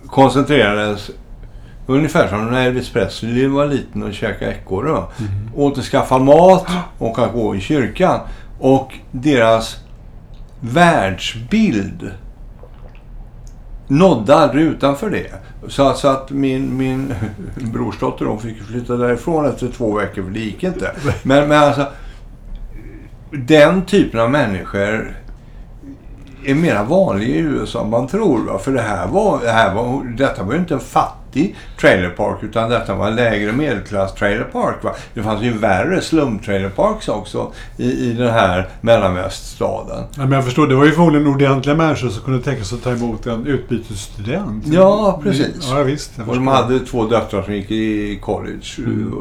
koncentrerades 0.07 1.11
ungefär 1.87 2.29
som 2.29 2.51
när 2.51 2.67
Elvis 2.67 2.91
Presley 2.91 3.47
var 3.47 3.67
liten 3.67 4.03
och 4.03 4.15
käkade 4.15 4.51
ekorre. 4.53 4.93
va? 4.93 5.09
Mhm. 5.19 5.51
Återskaffa 5.57 6.19
mat 6.19 6.67
och 6.99 7.19
att 7.19 7.33
gå 7.33 7.57
i 7.57 7.61
kyrkan. 7.61 8.21
Och 8.61 8.95
deras 9.11 9.77
världsbild 10.61 12.11
nådde 13.89 14.35
aldrig 14.35 14.65
utanför 14.65 15.11
det. 15.11 15.33
Så, 15.69 15.93
så 15.93 16.09
att 16.09 16.31
min, 16.31 16.77
min 16.77 17.15
brorsdotter 17.73 18.25
hon 18.25 18.41
fick 18.41 18.63
flytta 18.63 18.97
därifrån 18.97 19.47
efter 19.47 19.69
två 19.69 19.95
veckor 19.95 20.23
för 20.23 20.31
det 20.31 20.41
gick 20.41 20.63
inte. 20.63 20.91
Men, 21.23 21.49
men 21.49 21.63
alltså, 21.63 21.87
den 23.31 23.83
typen 23.83 24.21
av 24.21 24.31
människor 24.31 25.17
är 26.45 26.55
mera 26.55 26.85
vanlig 26.85 27.29
i 27.29 27.39
USA 27.39 27.85
än 27.85 27.91
man 27.91 28.07
tror. 28.07 28.39
Va? 28.39 28.59
För 28.59 28.73
det 28.73 28.83
här 28.83 29.07
var, 29.07 29.41
det 29.41 29.51
här 29.51 29.75
var, 29.75 30.05
detta 30.17 30.43
var 30.43 30.53
ju 30.53 30.59
inte 30.59 30.75
en 30.75 30.81
fattig 30.81 31.24
trailerpark 31.81 32.43
utan 32.43 32.71
detta 32.71 32.95
var 32.95 33.09
en 33.09 33.17
lägre 33.17 33.53
medelklass 33.53 34.15
trailerpark. 34.15 34.85
Va? 34.85 34.95
Det 35.15 35.23
fanns 35.23 35.43
ju 35.43 35.53
värre 35.59 36.01
slum-trailerparks 36.01 37.09
också 37.09 37.53
i, 37.77 37.91
i 37.91 38.13
den 38.13 38.31
här 38.33 38.69
mellanväststaden. 38.81 40.05
Ja, 40.17 40.23
men 40.23 40.33
jag 40.33 40.45
förstår, 40.45 40.67
det 40.67 40.75
var 40.75 40.85
ju 40.85 40.93
förmodligen 40.93 41.27
ordentliga 41.29 41.77
människor 41.77 42.09
som 42.09 42.23
kunde 42.23 42.43
tänka 42.45 42.65
sig 42.65 42.77
att 42.79 42.85
ta 42.85 42.91
emot 42.91 43.27
en 43.27 43.47
utbytesstudent. 43.47 44.67
Ja, 44.67 45.21
precis. 45.23 45.69
Ja, 45.71 45.83
visst. 45.83 46.11
Och 46.27 46.35
de 46.35 46.47
hade 46.47 46.81
två 46.81 47.05
döttrar 47.07 47.43
som 47.43 47.55
gick 47.55 47.71
i 47.71 48.19
college 48.23 48.61
Mm. 48.79 49.15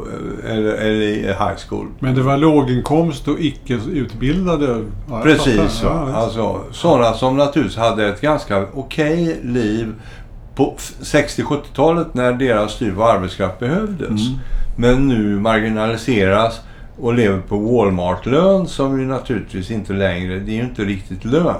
eller, 0.48 0.74
eller 0.74 1.02
i 1.02 1.22
high 1.28 1.56
school. 1.70 1.88
Men 2.00 2.16
det 2.16 2.22
var 2.22 2.38
låginkomst 2.38 3.28
och 3.28 3.40
icke 3.40 3.80
utbildade. 3.94 4.86
Ja, 5.10 5.22
Precis. 5.24 5.80
Ja. 5.84 6.14
Alltså, 6.14 6.60
sådana 6.72 7.14
som 7.14 7.38
naturligtvis 7.38 7.78
hade 7.78 8.08
ett 8.08 8.22
ganska 8.22 8.66
okej 8.74 9.40
liv 9.44 9.94
på 10.56 10.74
f- 10.78 10.94
60-70-talet 11.02 12.14
när 12.14 12.34
deras 12.34 12.78
typ 12.78 12.98
av 12.98 13.02
arbetskraft 13.04 13.60
behövdes. 13.60 14.10
Mm. 14.10 14.40
Men 14.78 15.08
nu 15.08 15.40
marginaliseras 15.40 16.62
och 17.00 17.14
lever 17.14 17.40
på 17.40 17.58
Walmart-lön 17.58 18.68
som 18.68 19.00
ju 19.00 19.06
naturligtvis 19.06 19.72
inte 19.72 19.94
längre, 19.94 20.40
det 20.40 20.52
är 20.52 20.56
ju 20.56 20.62
inte 20.64 20.82
riktigt 20.84 21.26
lön 21.26 21.56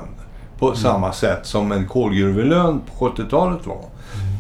på 0.60 0.66
Mm. 0.66 0.78
samma 0.78 1.14
sätt 1.14 1.40
som 1.46 1.72
en 1.72 1.88
kolgruvelön 1.88 2.82
på 3.00 3.06
70-talet 3.06 3.66
var. 3.68 3.76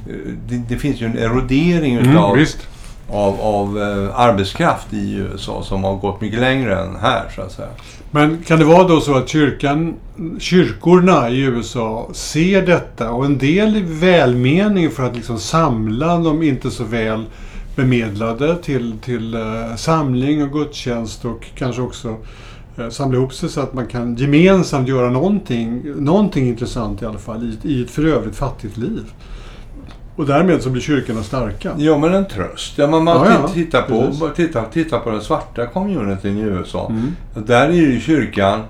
Eh, 0.10 0.16
Det, 0.48 0.58
det 0.70 0.78
finns 0.78 1.02
ju 1.02 1.06
en 1.06 1.18
erodering 1.18 1.96
Mm, 1.96 2.10
utav 2.12 2.36
visst 2.36 2.68
av, 3.14 3.42
av 3.42 3.78
eh, 3.78 4.20
arbetskraft 4.20 4.94
i 4.94 5.14
USA 5.14 5.64
som 5.64 5.84
har 5.84 5.96
gått 5.96 6.22
mycket 6.22 6.40
längre 6.40 6.80
än 6.80 6.96
här 6.96 7.24
så 7.36 7.42
att 7.42 7.52
säga. 7.52 7.70
Men 8.12 8.44
kan 8.44 8.60
det 8.60 8.66
vara 8.66 8.88
då 8.88 9.02
så 9.02 9.16
att 9.16 9.30
kyrkan, 9.30 9.96
kyrkorna 10.40 11.30
i 11.30 11.40
USA 11.40 12.10
ser 12.14 12.66
detta 12.66 13.12
och 13.12 13.26
en 13.26 13.38
del 13.38 13.78
i 13.78 13.82
välmening 13.82 14.92
för 14.92 15.04
att 15.04 15.16
liksom 15.16 15.40
samla 15.40 16.18
de 16.18 16.44
inte 16.44 16.72
så 16.72 16.84
väl 16.84 17.26
bemedlade 17.76 18.56
till, 18.56 18.96
till 19.02 19.34
eh, 19.34 19.76
samling 19.76 20.44
och 20.44 20.52
gudstjänst 20.52 21.26
och 21.26 21.46
kanske 21.56 21.82
också 21.82 22.16
eh, 22.78 22.90
samla 22.90 23.18
ihop 23.18 23.34
sig 23.34 23.50
så 23.50 23.62
att 23.62 23.74
man 23.74 23.88
kan 23.88 24.16
gemensamt 24.16 24.88
göra 24.88 25.10
någonting, 25.10 25.84
någonting 25.96 26.48
intressant 26.48 27.02
i 27.02 27.06
alla 27.06 27.20
fall 27.20 27.58
i, 27.64 27.70
i 27.70 27.84
ett 27.84 27.92
för 27.92 28.06
övrigt 28.06 28.36
fattigt 28.36 28.78
liv. 28.78 29.04
Och 30.16 30.26
därmed 30.26 30.62
så 30.62 30.70
blir 30.70 30.82
kyrkorna 30.82 31.24
starka. 31.24 31.72
Ja, 31.78 31.98
men 31.98 32.14
en 32.14 32.26
tröst. 32.26 32.78
Ja, 32.78 32.88
man, 32.88 33.06
Ja, 33.08 33.28
ja. 33.42 33.48
tittar, 33.48 33.82
på, 33.82 34.30
tittar, 34.36 34.66
tittar 34.74 35.00
på 35.00 35.12
den 35.12 35.22
svarta 35.22 35.66
communityn 35.66 36.38
i 36.38 36.42
USA. 36.42 36.88
Mm. 36.90 37.16
Där 37.46 37.68
är 37.68 37.72
ju 37.74 38.00
kyrkan 38.00 38.62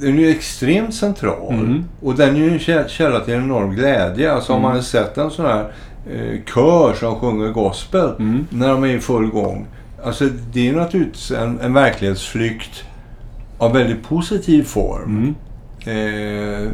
den 0.00 0.14
är 0.18 0.22
ju 0.22 0.30
extremt 0.30 0.94
central. 0.94 1.54
Mm. 1.54 1.84
Och 2.02 2.14
den 2.14 2.36
är 2.36 2.40
ju 2.40 2.50
en 2.52 2.58
kä- 2.58 2.88
källa 2.88 3.20
till 3.20 3.34
enorm 3.34 3.70
glädje. 3.74 4.32
Alltså 4.32 4.52
om 4.52 4.58
Mm. 4.58 4.68
man 4.68 4.76
har 4.76 4.82
sett 4.82 5.18
en 5.18 5.30
sån 5.30 5.46
här 5.46 5.64
eh, 6.10 6.40
kör 6.54 6.94
som 6.94 7.14
sjunger 7.16 7.48
gospel 7.48 8.10
Mm. 8.18 8.46
när 8.50 8.68
de 8.68 8.84
är 8.84 8.88
i 8.88 9.00
full 9.00 9.26
gång. 9.26 9.66
Alltså 10.04 10.24
det 10.52 10.68
är 10.68 10.72
naturligtvis 10.72 11.30
en, 11.30 11.60
en 11.60 11.72
verklighetsflykt 11.74 12.84
av 13.58 13.72
väldigt 13.72 14.02
positiv 14.08 14.62
form. 14.64 15.34
Mm. 15.86 16.64
Eh, 16.66 16.70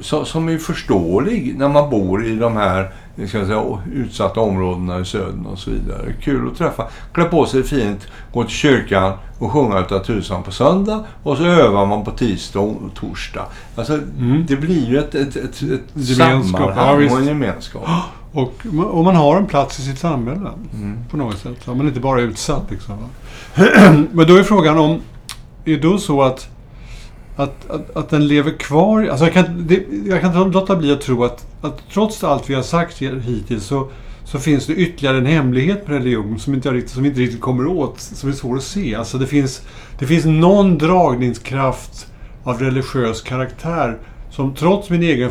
så, 0.00 0.24
som 0.24 0.48
är 0.48 0.58
förståelig 0.58 1.54
när 1.58 1.68
man 1.68 1.90
bor 1.90 2.26
i 2.26 2.36
de 2.36 2.56
här 2.56 2.90
ska 3.28 3.46
säga, 3.46 3.62
utsatta 3.94 4.40
områdena 4.40 5.00
i 5.00 5.04
södern 5.04 5.46
och 5.46 5.58
så 5.58 5.70
vidare. 5.70 6.12
Kul 6.22 6.48
att 6.48 6.58
träffa. 6.58 6.86
Klä 7.12 7.24
på 7.24 7.46
sig 7.46 7.62
fint, 7.62 8.06
gå 8.32 8.42
till 8.44 8.52
kyrkan 8.52 9.12
och 9.38 9.52
sjunga 9.52 9.80
utav 9.80 9.98
tusan 9.98 10.42
på 10.42 10.50
söndag 10.52 11.04
och 11.22 11.36
så 11.36 11.44
övar 11.44 11.86
man 11.86 12.04
på 12.04 12.10
tisdag 12.10 12.60
och 12.60 12.94
torsdag. 12.94 13.46
Alltså, 13.76 13.98
Mm. 14.18 14.44
Det 14.48 14.56
blir 14.56 14.86
ju 14.88 14.98
ett, 14.98 15.14
ett, 15.14 15.36
ett, 15.36 15.62
ett 15.62 15.80
Gemenskap, 15.94 16.60
sammanhang 16.60 17.10
och 17.10 17.18
en 17.18 17.26
gemenskap. 17.26 17.88
Och, 18.32 18.66
och 18.90 19.04
man 19.04 19.16
har 19.16 19.36
en 19.36 19.46
plats 19.46 19.78
i 19.78 19.82
sitt 19.82 19.98
samhälle 19.98 20.50
Mm. 20.74 20.98
på 21.10 21.16
något 21.16 21.38
sätt. 21.38 21.56
Så 21.64 21.70
man 21.74 21.80
är 21.86 21.88
inte 21.88 22.00
bara 22.00 22.20
utsatt. 22.20 22.70
Liksom? 22.70 22.94
Men 24.12 24.26
då 24.26 24.36
är 24.36 24.42
frågan 24.42 24.78
om, 24.78 24.90
är 25.64 25.70
det 25.70 25.76
då 25.76 25.98
så 25.98 26.22
att, 26.22 26.48
att, 27.36 27.70
att, 27.70 27.96
att 27.96 28.08
den 28.08 28.28
lever 28.28 28.50
kvar? 28.50 29.06
Alltså 29.06 29.24
jag, 29.24 29.34
kan, 29.34 29.66
det, 29.66 29.84
jag 30.06 30.20
kan 30.20 30.36
inte 30.36 30.58
låta 30.58 30.76
bli 30.76 30.92
att 30.92 31.00
tro 31.00 31.24
att, 31.24 31.46
att 31.60 31.82
trots 31.92 32.24
allt 32.24 32.50
vi 32.50 32.54
har 32.54 32.62
sagt 32.62 33.02
hittills 33.02 33.64
så, 33.64 33.90
så 34.24 34.38
finns 34.38 34.66
det 34.66 34.74
ytterligare 34.74 35.18
en 35.18 35.26
hemlighet 35.26 35.88
med 35.88 35.96
religion 35.96 36.38
som, 36.38 36.54
inte 36.54 36.70
riktigt, 36.70 36.92
som 36.92 37.02
vi 37.02 37.08
inte 37.08 37.20
riktigt 37.20 37.40
kommer 37.40 37.66
åt, 37.66 38.00
som 38.00 38.28
är 38.28 38.32
svår 38.32 38.56
att 38.56 38.62
se. 38.62 38.94
Alltså 38.94 39.18
det 39.18 39.26
finns, 39.26 39.62
det 39.98 40.06
finns 40.06 40.24
någon 40.24 40.78
dragningskraft 40.78 42.06
av 42.44 42.60
religiös 42.60 43.22
karaktär 43.22 43.98
som 44.30 44.54
trots 44.54 44.90
min 44.90 45.02
egen, 45.02 45.30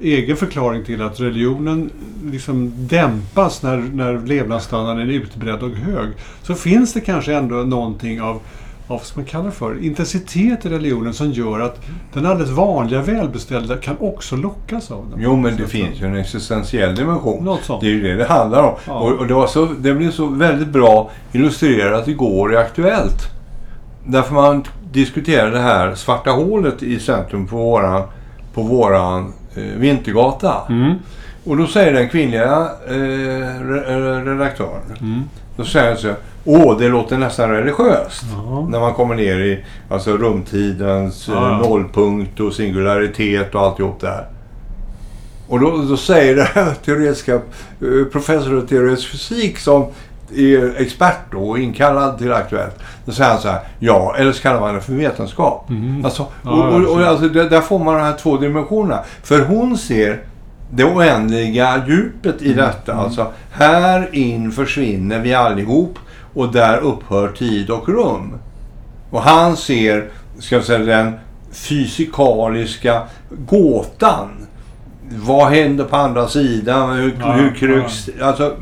egen 0.00 0.36
förklaring 0.36 0.84
till 0.84 1.02
att 1.02 1.20
religionen 1.20 1.90
liksom 2.24 2.72
dämpas 2.76 3.62
när, 3.62 3.76
när 3.76 4.26
levnadsstandarden 4.26 5.08
är 5.08 5.12
utbredd 5.12 5.62
och 5.62 5.70
hög, 5.70 6.08
så 6.42 6.54
finns 6.54 6.92
det 6.92 7.00
kanske 7.00 7.34
ändå 7.34 7.54
någonting 7.54 8.20
av, 8.20 8.40
av 8.86 8.98
vad 8.98 9.06
ska 9.06 9.20
man 9.20 9.26
kalla 9.26 9.44
det 9.44 9.50
för, 9.50 9.84
intensitet 9.84 10.66
i 10.66 10.68
religionen 10.68 11.14
som 11.14 11.30
gör 11.30 11.60
att 11.60 11.80
den 12.12 12.26
alldeles 12.26 12.50
vanliga 12.50 13.02
välbeställda 13.02 13.76
kan 13.76 13.96
också 14.00 14.36
lockas 14.36 14.90
av 14.90 15.10
den. 15.10 15.20
Jo, 15.22 15.36
men 15.36 15.56
det 15.56 15.66
finns 15.66 16.02
ju 16.02 16.06
en 16.06 16.16
existentiell 16.16 16.94
dimension. 16.94 17.44
Något 17.44 17.64
sånt. 17.64 17.80
Det 17.80 17.86
är 17.86 17.90
ju 17.90 18.02
det 18.02 18.14
det 18.14 18.24
handlar 18.24 18.62
om. 18.62 18.74
Ja. 18.86 18.92
Och, 18.92 19.12
och 19.12 19.26
det, 19.26 19.34
var 19.34 19.46
så, 19.46 19.64
det 19.78 19.94
blev 19.94 20.10
så 20.10 20.26
väldigt 20.26 20.68
bra 20.68 21.10
illustrerat 21.32 22.08
igår 22.08 22.52
i 22.52 22.56
Aktuellt. 22.56 23.22
Därför 24.06 24.34
man 24.34 24.64
diskuterade 24.92 25.50
det 25.50 25.62
här 25.62 25.94
svarta 25.94 26.30
hålet 26.30 26.82
i 26.82 27.00
centrum 27.00 27.46
på 27.46 27.56
våran, 27.56 28.02
på 28.54 28.62
våran 28.62 29.32
eh, 29.54 29.62
Vintergata. 29.62 30.54
Mm. 30.68 30.94
Och 31.44 31.56
då 31.56 31.66
säger 31.66 31.92
den 31.92 32.08
kvinnliga 32.08 32.68
eh, 32.88 32.94
redaktören, 34.24 34.82
Mm. 35.00 35.22
Då 35.56 35.64
säger 35.64 35.88
han 35.88 35.98
så 35.98 36.06
här, 36.06 36.16
Åh, 36.44 36.78
det 36.78 36.88
låter 36.88 37.18
nästan 37.18 37.50
religiöst. 37.50 38.24
Ja. 38.32 38.66
När 38.70 38.80
man 38.80 38.94
kommer 38.94 39.14
ner 39.14 39.40
i 39.40 39.64
alltså, 39.88 40.16
rumtidens 40.16 41.28
eh, 41.28 41.34
Ja, 41.34 41.58
nollpunkt 41.58 42.40
och 42.40 42.52
singularitet 42.52 43.54
och 43.54 43.60
alltihop 43.60 44.00
där. 44.00 44.26
Och 45.48 45.60
då, 45.60 45.76
då 45.76 45.96
säger 45.96 46.36
det 46.36 46.42
här 46.54 46.74
teoretiska, 46.84 47.34
eh, 47.34 47.40
professor 48.12 48.64
i 48.64 48.66
teoretisk 48.66 49.08
fysik 49.08 49.58
som 49.58 49.86
är 50.36 50.80
expert 50.80 51.32
då 51.32 51.50
och 51.50 51.58
inkallad 51.58 52.18
till 52.18 52.32
Aktuellt. 52.32 52.78
Då 53.04 53.12
säger 53.12 53.30
han 53.30 53.40
så 53.40 53.48
här, 53.48 53.60
ja, 53.78 54.14
eller 54.18 54.32
så 54.32 54.42
kallar 54.42 54.60
man 54.60 54.74
det 54.74 54.80
för 54.80 54.92
vetenskap. 54.92 55.68
Mhm. 55.68 56.04
Alltså, 56.04 56.26
och, 56.42 56.74
och, 56.74 56.82
och, 56.82 57.00
alltså, 57.00 57.28
där 57.28 57.60
får 57.60 57.78
man 57.78 57.94
de 57.94 58.00
här 58.00 58.16
två 58.16 58.36
dimensionerna. 58.36 59.00
För 59.22 59.40
hon 59.40 59.78
ser 59.78 60.20
det 60.74 60.84
oändliga 60.84 61.82
djupet 61.88 62.42
i 62.42 62.52
detta. 62.52 62.94
Alltså, 62.94 63.32
här 63.50 64.14
in 64.14 64.52
försvinner 64.52 65.18
vi 65.18 65.34
allihop 65.34 65.98
och 66.34 66.52
där 66.52 66.78
upphör 66.78 67.28
tid 67.28 67.70
och 67.70 67.88
rum. 67.88 68.38
Och 69.10 69.22
han 69.22 69.56
ser, 69.56 70.08
ska 70.38 70.54
jag 70.54 70.64
säga, 70.64 70.78
den 70.78 71.12
fysikaliska 71.52 73.02
gåtan. 73.30 74.28
Vad 75.10 75.48
händer 75.48 75.84
på 75.84 75.96
andra 75.96 76.28
sidan? 76.28 76.96
Hur, 76.96 77.16
Ja, 77.20 77.32
hur 77.32 77.54
kryks... 77.54 78.10
Alltså, 78.22 78.56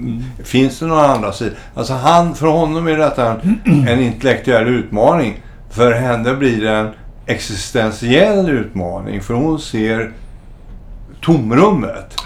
finns 0.44 0.78
det 0.78 0.86
någon 0.86 1.10
andra 1.10 1.32
sida? 1.32 1.54
Alltså 1.74 1.92
han, 1.92 2.34
för 2.34 2.46
honom 2.46 2.86
är 2.86 2.96
detta 2.98 3.30
en, 3.30 3.60
en 3.88 4.00
intellektuell 4.00 4.68
utmaning. 4.68 5.42
För 5.70 5.92
henne 5.92 6.34
blir 6.34 6.60
det 6.60 6.70
en 6.70 6.88
existentiell 7.26 8.50
utmaning. 8.50 9.20
För 9.20 9.34
hon 9.34 9.58
ser 9.60 10.12
tomrummet. 11.22 12.16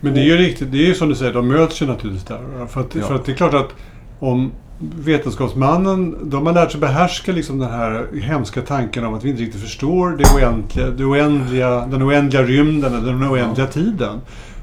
Men 0.00 0.14
det 0.14 0.20
är 0.20 0.24
ju 0.24 0.36
riktigt, 0.36 0.72
det 0.72 0.78
är 0.78 0.86
ju 0.86 0.94
som 0.94 1.08
du 1.08 1.14
säger, 1.14 1.32
de 1.32 1.48
möts 1.48 1.82
ju 1.82 1.86
naturligtvis 1.86 2.24
där. 2.24 2.66
För 2.66 2.80
att, 2.80 2.94
Ja. 2.94 3.02
för 3.02 3.14
att 3.14 3.24
det 3.24 3.32
är 3.32 3.36
klart 3.36 3.54
att 3.54 3.70
om 4.18 4.52
vetenskapsmannen, 4.78 6.16
de 6.30 6.46
har 6.46 6.52
lärt 6.52 6.70
sig 6.72 6.80
behärska 6.80 7.32
liksom 7.32 7.58
den 7.58 7.70
här 7.70 8.06
hemska 8.22 8.62
tanken 8.62 9.04
om 9.04 9.14
att 9.14 9.24
vi 9.24 9.30
inte 9.30 9.42
riktigt 9.42 9.60
förstår 9.60 10.10
det 10.10 10.24
oändliga, 10.36 10.90
det 10.90 11.04
oändliga, 11.04 11.86
den 11.86 12.02
oändliga 12.02 12.42
rymden 12.42 12.94
eller 12.94 13.12
den 13.12 13.24
oändliga 13.30 13.66
tiden. 13.66 14.20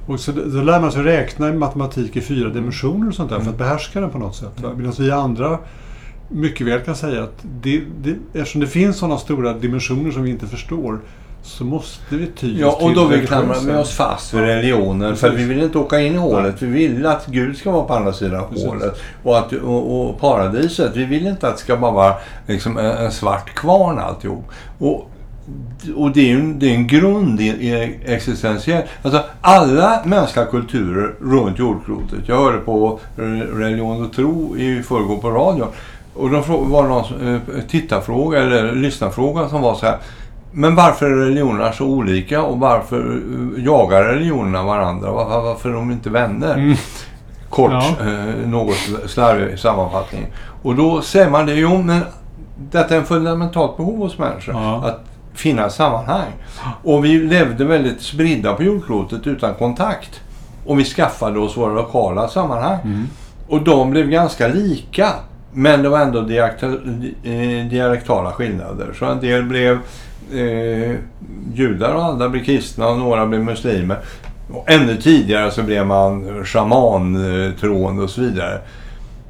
Och 0.07 0.19
så 0.19 0.31
då 0.31 0.61
lär 0.61 0.79
man 0.81 0.91
sig 0.91 1.03
räkna 1.03 1.49
i 1.49 1.53
matematik 1.53 2.15
i 2.15 2.21
fyra 2.21 2.49
dimensioner 2.49 3.07
och 3.07 3.13
sånt 3.13 3.29
där 3.29 3.39
för 3.39 3.49
att 3.49 3.57
behärska 3.57 4.01
den 4.01 4.09
på 4.09 4.17
något 4.17 4.35
sätt. 4.35 4.61
va? 4.61 4.69
Medan 4.77 4.93
vi 4.99 5.11
andra 5.11 5.57
mycket 6.29 6.67
väl 6.67 6.79
kan 6.79 6.95
säga 6.95 7.23
att 7.23 7.45
det, 7.61 7.81
det, 8.03 8.15
eftersom 8.33 8.61
det 8.61 8.67
finns 8.67 8.97
sådana 8.97 9.17
stora 9.17 9.53
dimensioner 9.53 10.11
som 10.11 10.23
vi 10.23 10.29
inte 10.29 10.47
förstår 10.47 10.99
så 11.43 11.63
måste 11.63 12.15
vi 12.15 12.27
ty 12.27 12.59
Ja, 12.59 12.77
och 12.81 12.93
då 12.93 13.05
vi 13.05 13.15
religiösa. 13.15 13.27
klamrar 13.27 13.59
vi 13.59 13.81
oss 13.81 13.91
fast 13.91 14.33
vid 14.33 14.41
religionen. 14.41 15.15
För 15.15 15.29
vi 15.29 15.43
vill 15.43 15.63
inte 15.63 15.77
åka 15.77 15.99
in 15.99 16.13
i 16.13 16.17
hålet. 16.17 16.61
Vi 16.61 16.67
vill 16.87 17.05
att 17.05 17.25
Gud 17.25 17.57
ska 17.57 17.71
vara 17.71 17.83
på 17.83 17.93
andra 17.93 18.13
sidan 18.13 18.43
Precis. 18.49 18.67
hålet. 18.67 19.01
Och, 19.23 19.37
att, 19.37 19.53
och, 19.53 20.09
och 20.09 20.19
paradiset. 20.19 20.95
Vi 20.95 21.05
vill 21.05 21.27
inte 21.27 21.47
att 21.47 21.55
det 21.57 21.61
ska 21.61 21.77
bara 21.77 21.91
vara 21.91 22.13
liksom 22.47 22.77
en, 22.77 22.85
en 22.85 23.11
svart 23.11 23.49
kvarn 23.53 23.99
alltihop. 23.99 24.45
Och, 24.79 25.09
och 25.95 26.11
det 26.11 26.19
är 26.21 26.25
ju 26.25 26.39
en, 26.39 26.59
det 26.59 26.69
är 26.69 26.73
en 26.73 26.87
grund 26.87 27.41
i, 27.41 27.47
i 27.47 27.99
existentiell... 28.05 28.83
Alltså 29.01 29.23
alla 29.41 30.01
mänskliga 30.05 30.45
kulturer 30.45 31.13
runt 31.21 31.59
jordklotet. 31.59 32.19
Jag 32.25 32.37
hörde 32.37 32.57
på 32.57 32.99
Religion 33.53 34.05
och 34.05 34.13
tro 34.13 34.57
i 34.57 34.83
förrgår 34.83 35.17
på 35.17 35.29
radion. 35.31 35.67
Och 36.13 36.29
då 36.29 36.41
var 36.47 36.83
det 36.83 36.89
någon 36.89 37.33
eh, 37.35 37.41
tittarfråga 37.69 38.39
eller 38.39 38.75
lyssnarfråga 38.75 39.49
som 39.49 39.61
var 39.61 39.75
så 39.75 39.85
här. 39.85 39.97
Men 40.51 40.75
varför 40.75 41.05
är 41.11 41.15
religionerna 41.15 41.71
så 41.71 41.85
olika 41.85 42.41
och 42.43 42.59
varför 42.59 42.99
eh, 43.57 43.63
jagar 43.65 44.03
religionerna 44.03 44.63
varandra? 44.63 45.11
Varför, 45.11 45.41
varför 45.41 45.69
är 45.69 45.73
de 45.73 45.91
inte 45.91 46.09
vänner? 46.09 46.53
Mm. 46.53 46.75
Kort, 47.49 47.71
Ja. 47.71 47.95
eh, 47.99 48.47
något 48.49 48.75
slarvig 49.05 49.59
sammanfattning. 49.59 50.25
Och 50.63 50.75
då 50.75 51.01
säger 51.01 51.29
man 51.29 51.45
det, 51.45 51.53
jo 51.53 51.77
men 51.81 52.01
detta 52.71 52.95
är 52.95 52.99
en 52.99 53.05
fundamentalt 53.05 53.77
behov 53.77 53.97
hos 53.97 54.17
människor. 54.17 54.55
Ja. 54.55 54.83
Att 54.85 54.99
finna 55.33 55.69
sammanhang. 55.69 56.27
Och 56.83 57.05
vi 57.05 57.19
levde 57.19 57.65
väldigt 57.65 58.01
spridda 58.01 58.53
på 58.53 58.63
jordklotet 58.63 59.27
utan 59.27 59.53
kontakt. 59.53 60.21
Och 60.65 60.79
vi 60.79 60.83
skaffade 60.83 61.39
oss 61.39 61.57
våra 61.57 61.73
lokala 61.73 62.27
sammanhang. 62.27 62.77
Mm. 62.83 63.07
Och 63.47 63.61
de 63.61 63.91
blev 63.91 64.09
ganska 64.09 64.47
lika. 64.47 65.07
Men 65.53 65.83
det 65.83 65.89
var 65.89 65.99
ändå 65.99 66.19
eh, 66.19 67.65
dialektala 67.69 68.31
skillnader. 68.31 68.93
Så 68.99 69.05
en 69.05 69.19
del 69.19 69.43
blev 69.43 69.79
eh, 70.33 70.95
judar 71.53 71.93
och 71.95 72.05
andra 72.05 72.29
blev 72.29 72.43
kristna 72.43 72.87
och 72.87 72.97
några 72.97 73.25
blev 73.25 73.43
muslimer. 73.43 73.97
Och 74.53 74.71
ännu 74.71 74.97
tidigare 74.97 75.51
så 75.51 75.63
blev 75.63 75.85
man 75.87 76.45
shamantroende 76.45 78.03
och 78.03 78.09
så 78.09 78.21
vidare. 78.21 78.59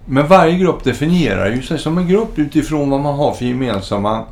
Men 0.05 0.27
varje 0.27 0.57
grupp 0.57 0.83
definierar 0.83 1.49
ju 1.49 1.61
sig 1.61 1.79
som 1.79 1.97
en 1.97 2.07
grupp 2.07 2.39
utifrån 2.39 2.89
vad 2.89 2.99
man 2.99 3.15
har 3.15 3.33
för 3.33 3.45
gemensamma 3.45 4.23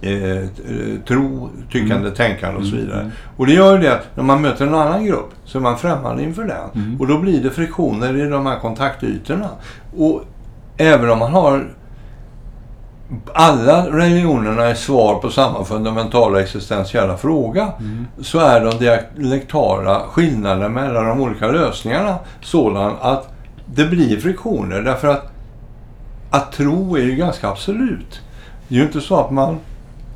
eh, 0.00 0.48
tro, 1.08 1.48
tyckande, 1.72 1.94
Mm. 1.96 2.14
tänkande 2.14 2.58
och 2.60 2.64
så 2.66 2.74
Mm, 2.74 2.84
vidare. 2.86 3.00
mm. 3.00 3.12
Och 3.36 3.46
det 3.46 3.52
gör 3.52 3.76
ju 3.76 3.82
det 3.82 3.94
att 3.94 4.16
när 4.16 4.24
man 4.24 4.42
möter 4.42 4.66
en 4.66 4.74
annan 4.74 5.04
grupp 5.06 5.30
så 5.44 5.58
är 5.58 5.62
man 5.62 5.78
främmande 5.78 6.22
inför 6.22 6.44
den. 6.44 6.84
Mm. 6.84 7.00
Och 7.00 7.06
då 7.06 7.18
blir 7.18 7.42
det 7.42 7.50
friktioner 7.50 8.26
i 8.26 8.30
de 8.30 8.46
här 8.46 8.58
kontaktytorna. 8.58 9.48
Och 9.98 10.22
även 10.76 11.10
om 11.10 11.18
man 11.18 11.32
har 11.32 11.68
alla 13.34 13.86
religionerna 13.90 14.64
är 14.64 14.74
svar 14.74 15.14
på 15.14 15.30
samma 15.30 15.64
fundamentala 15.64 16.40
existentiella 16.40 17.16
fråga 17.16 17.72
Mm. 17.78 18.06
så 18.22 18.38
är 18.38 18.60
de 18.64 18.78
dialektala 18.78 20.00
skillnaderna 20.10 20.68
mellan 20.68 21.04
de 21.08 21.20
olika 21.20 21.46
lösningarna 21.50 22.18
sådan 22.40 22.92
att 23.00 23.28
det 23.66 23.84
blir 23.84 24.20
friktioner 24.20 24.80
därför 24.82 25.08
att 25.08 25.32
att 26.30 26.52
tro 26.52 26.96
är 26.96 27.02
ju 27.02 27.16
ganska 27.16 27.48
absolut. 27.48 28.20
Det 28.68 28.74
är 28.74 28.78
ju 28.78 28.84
inte 28.84 29.00
så 29.00 29.20
att 29.20 29.30
man 29.30 29.58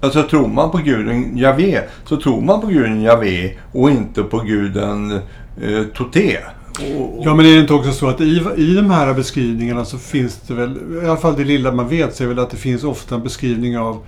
Alltså 0.00 0.22
tror 0.22 0.48
man 0.48 0.70
på 0.70 0.78
guden 0.78 1.38
Javé 1.38 1.80
så 2.04 2.16
tror 2.16 2.40
man 2.40 2.60
på 2.60 2.66
guden 2.66 3.02
Javé 3.02 3.50
och 3.72 3.90
inte 3.90 4.22
på 4.22 4.38
guden 4.38 5.12
eh, 5.62 5.82
Toté. 5.94 6.38
Och, 6.78 7.22
Ja, 7.24 7.34
men 7.34 7.46
är 7.46 7.54
det 7.54 7.60
inte 7.60 7.74
också 7.74 7.92
så 7.92 8.08
att 8.08 8.20
i, 8.20 8.44
i 8.56 8.74
de 8.74 8.90
här 8.90 9.14
beskrivningarna 9.14 9.84
så 9.84 9.98
finns 9.98 10.40
det 10.40 10.54
väl, 10.54 10.78
i 11.02 11.06
alla 11.06 11.16
fall 11.16 11.36
det 11.36 11.44
lilla 11.44 11.72
man 11.72 11.88
vet, 11.88 12.16
så 12.16 12.24
är 12.24 12.28
väl 12.28 12.38
att 12.38 12.50
det 12.50 12.56
finns 12.56 12.84
ofta 12.84 13.14
en 13.14 13.22
beskrivning 13.22 13.78
av 13.78 14.02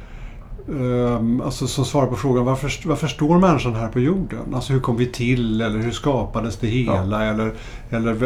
ehm, 0.68 1.40
alltså 1.40 1.66
som 1.66 1.84
svarar 1.84 2.06
på 2.06 2.16
frågan 2.16 2.44
varför, 2.44 2.88
varför 2.88 3.06
står 3.06 3.38
människan 3.38 3.74
här 3.74 3.88
på 3.88 4.00
jorden? 4.00 4.54
Alltså 4.54 4.72
hur 4.72 4.80
kom 4.80 4.96
vi 4.96 5.06
till? 5.06 5.60
Eller 5.60 5.78
hur 5.78 5.90
skapades 5.90 6.56
det 6.56 6.66
hela? 6.66 7.24
Eller, 7.24 7.52
eller 7.94 8.16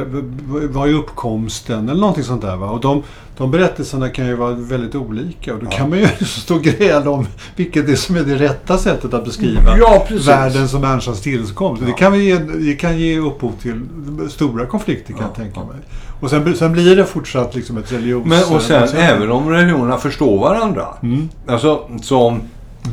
vad 0.69 0.89
är 0.89 0.95
uppkomsten? 0.95 1.89
Eller 1.89 2.01
någonting 2.01 2.25
sånt 2.25 2.43
där. 2.43 2.57
Va? 2.57 2.71
Och 2.71 2.81
de, 2.81 3.03
de 3.37 3.51
berättelserna 3.51 4.09
kan 4.09 4.27
ju 4.27 4.35
vara 4.35 4.53
väldigt 4.53 4.95
olika. 4.95 5.55
Och 5.55 5.61
då 5.61 5.67
Ja. 5.71 5.77
kan 5.77 5.91
man 5.91 5.99
ju 5.99 6.07
stå 6.25 6.55
och 6.55 6.63
gräla 6.63 7.11
om 7.11 7.27
vilket 7.57 7.87
det 7.87 7.97
som 7.97 8.17
är 8.17 8.23
det 8.23 8.35
rätta 8.35 8.79
sättet 8.79 9.15
att 9.15 9.25
beskriva 9.25 9.79
Ja, 9.79 10.05
precis. 10.09 10.29
världens 10.29 10.75
och 10.75 10.81
människans 10.81 11.21
tillkomst. 11.21 11.83
Det, 11.83 11.89
Ja. 11.91 11.97
kan 11.97 12.13
vi 12.13 12.25
ge, 12.25 12.39
det 12.39 12.75
kan 12.75 12.99
ge 12.99 13.19
upphov 13.19 13.53
till 13.63 13.81
stora 14.31 14.67
konflikter 14.67 15.13
kan 15.13 15.23
Ja, 15.23 15.29
jag 15.29 15.45
tänka 15.45 15.61
mig. 15.61 15.77
Och 16.21 16.31
sen, 16.31 16.57
sen 16.57 16.73
blir 16.73 16.97
det 16.97 17.05
fortsatt 17.05 17.55
liksom 17.55 17.77
ett 17.79 17.93
religions... 17.93 18.27
Men 18.27 18.57
och 18.57 18.63
sen 18.63 18.83
alltså- 18.83 18.97
även 18.97 19.31
om 19.31 19.51
religionerna 19.51 19.97
förstår 19.99 20.39
varandra. 20.41 20.87
Mm. 21.03 21.29
Alltså 21.47 21.81
som 22.03 22.41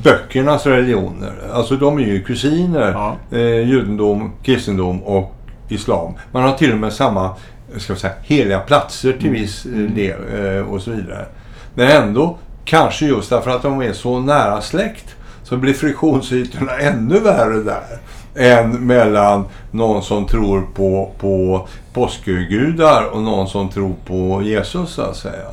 böckernas 0.03 0.65
religioner. 0.65 1.33
Alltså 1.53 1.75
de 1.75 1.97
är 1.97 2.03
ju 2.05 2.21
kusiner. 2.23 2.91
Ja. 2.91 3.15
Eh, 3.37 3.39
judendom, 3.69 4.31
kristendom 4.43 5.03
och 5.03 5.34
islam. 5.69 6.13
Man 6.31 6.43
har 6.43 6.53
till 6.53 6.71
och 6.71 6.77
med 6.77 6.93
samma 6.93 7.35
ska 7.77 7.93
vi 7.93 7.99
säga, 7.99 8.13
heliga 8.23 8.59
platser 8.59 9.11
till 9.13 9.27
Mm. 9.27 9.41
viss 9.41 9.65
eh, 9.65 9.71
del 9.71 10.19
eh, 10.57 10.73
och 10.73 10.81
så 10.81 10.91
vidare. 10.91 11.25
Men 11.73 11.87
ändå, 12.03 12.37
kanske 12.65 13.05
just 13.05 13.29
därför 13.29 13.51
att 13.51 13.61
de 13.61 13.81
är 13.81 13.93
så 13.93 14.19
nära 14.19 14.61
släkt 14.61 15.15
så 15.43 15.57
blir 15.57 15.73
friktionsytorna 15.73 16.71
ännu 16.79 17.19
värre 17.19 17.63
där 17.63 17.99
än 18.37 18.87
mellan 18.87 19.45
någon 19.71 20.03
som 20.03 20.27
tror 20.27 20.61
på, 20.75 21.11
på 21.19 21.67
påskgudar 21.93 23.03
och 23.11 23.21
någon 23.21 23.47
som 23.47 23.69
tror 23.69 23.93
på 24.05 24.41
Jesus 24.43 24.89
så 24.89 25.01
att 25.01 25.15
säga. 25.15 25.47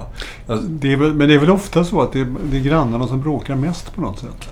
Alltså, 0.49 0.67
Det 0.67 0.97
väl, 0.97 1.15
men 1.15 1.29
det 1.29 1.35
är 1.35 1.39
väl 1.39 1.51
ofta 1.51 1.85
så 1.85 2.03
att 2.03 2.13
det 2.13 2.21
är, 2.21 2.27
det 2.51 2.57
är 2.57 2.61
grannarna 2.61 3.07
som 3.07 3.23
bråkar 3.23 3.55
mest 3.55 3.95
på 3.95 4.01
något 4.01 4.19
sätt? 4.19 4.49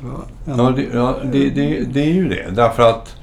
Ja, 0.47 0.73
det, 0.77 0.87
ja 0.95 1.17
det, 1.25 1.51
det, 1.51 1.81
det 1.81 2.01
är 2.01 2.13
ju 2.13 2.29
det. 2.29 2.51
Därför 2.51 2.83
att... 2.83 3.17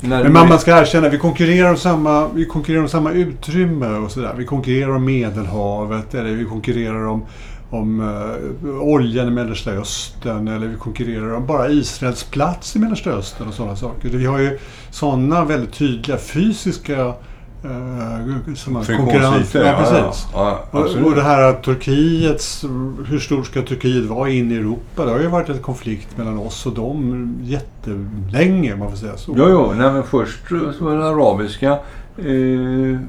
Men 0.00 0.32
man, 0.32 0.48
man 0.48 0.58
ska 0.58 0.80
erkänna, 0.80 1.08
vi 1.08 1.18
konkurrerar 1.18 1.70
om 1.70 1.76
samma, 1.76 2.28
vi 2.28 2.46
konkurrerar 2.46 2.82
om 2.82 2.88
samma 2.88 3.12
utrymme 3.12 3.86
och 3.86 4.10
sådär. 4.10 4.34
Vi 4.38 4.44
konkurrerar 4.44 4.90
om 4.90 5.04
Medelhavet 5.04 6.14
eller 6.14 6.30
vi 6.30 6.44
konkurrerar 6.44 7.06
om, 7.06 7.24
om 7.70 8.00
uh, 8.00 8.80
oljan 8.80 9.28
i 9.28 9.30
Mellersta 9.30 9.70
Östern 9.70 10.48
eller 10.48 10.66
vi 10.66 10.76
konkurrerar 10.76 11.34
om 11.34 11.46
bara 11.46 11.68
Israels 11.68 12.24
plats 12.24 12.76
i 12.76 12.78
Mellersta 12.78 13.10
Östern 13.10 13.48
och 13.48 13.54
sådana 13.54 13.76
saker. 13.76 14.08
Vi 14.08 14.26
har 14.26 14.38
ju 14.38 14.58
sådana 14.90 15.44
väldigt 15.44 15.72
tydliga 15.72 16.18
fysiska 16.18 17.14
som 18.56 18.72
man- 18.72 18.84
konkurrens. 18.84 19.54
Ja, 19.54 19.74
precis. 19.78 20.26
Ja, 20.32 20.60
ja, 20.72 20.78
Och, 20.78 21.06
och 21.06 21.14
det 21.14 21.22
här 21.22 21.42
att 21.42 21.62
Turkiets, 21.62 22.64
hur 23.06 23.18
stort 23.18 23.46
ska 23.46 23.62
Turkiet 23.62 24.04
vara 24.04 24.30
in 24.30 24.52
i 24.52 24.54
Europa? 24.54 25.04
Det 25.04 25.10
har 25.10 25.20
ju 25.20 25.26
varit 25.28 25.48
en 25.48 25.58
konflikt 25.58 26.16
mellan 26.16 26.38
oss 26.38 26.66
och 26.66 26.74
dem 26.74 27.28
jättelänge, 27.42 28.72
om 28.72 28.78
man 28.78 28.90
får 28.90 28.96
säga 28.96 29.16
så. 29.16 29.34
Jo, 29.36 29.48
jo. 29.48 29.72
Nej, 29.76 29.92
men 29.92 30.02
först 30.02 30.48
så 30.48 30.84
var 30.84 30.92
den 30.92 31.02
arabiska 31.02 31.78
eh, 32.18 33.00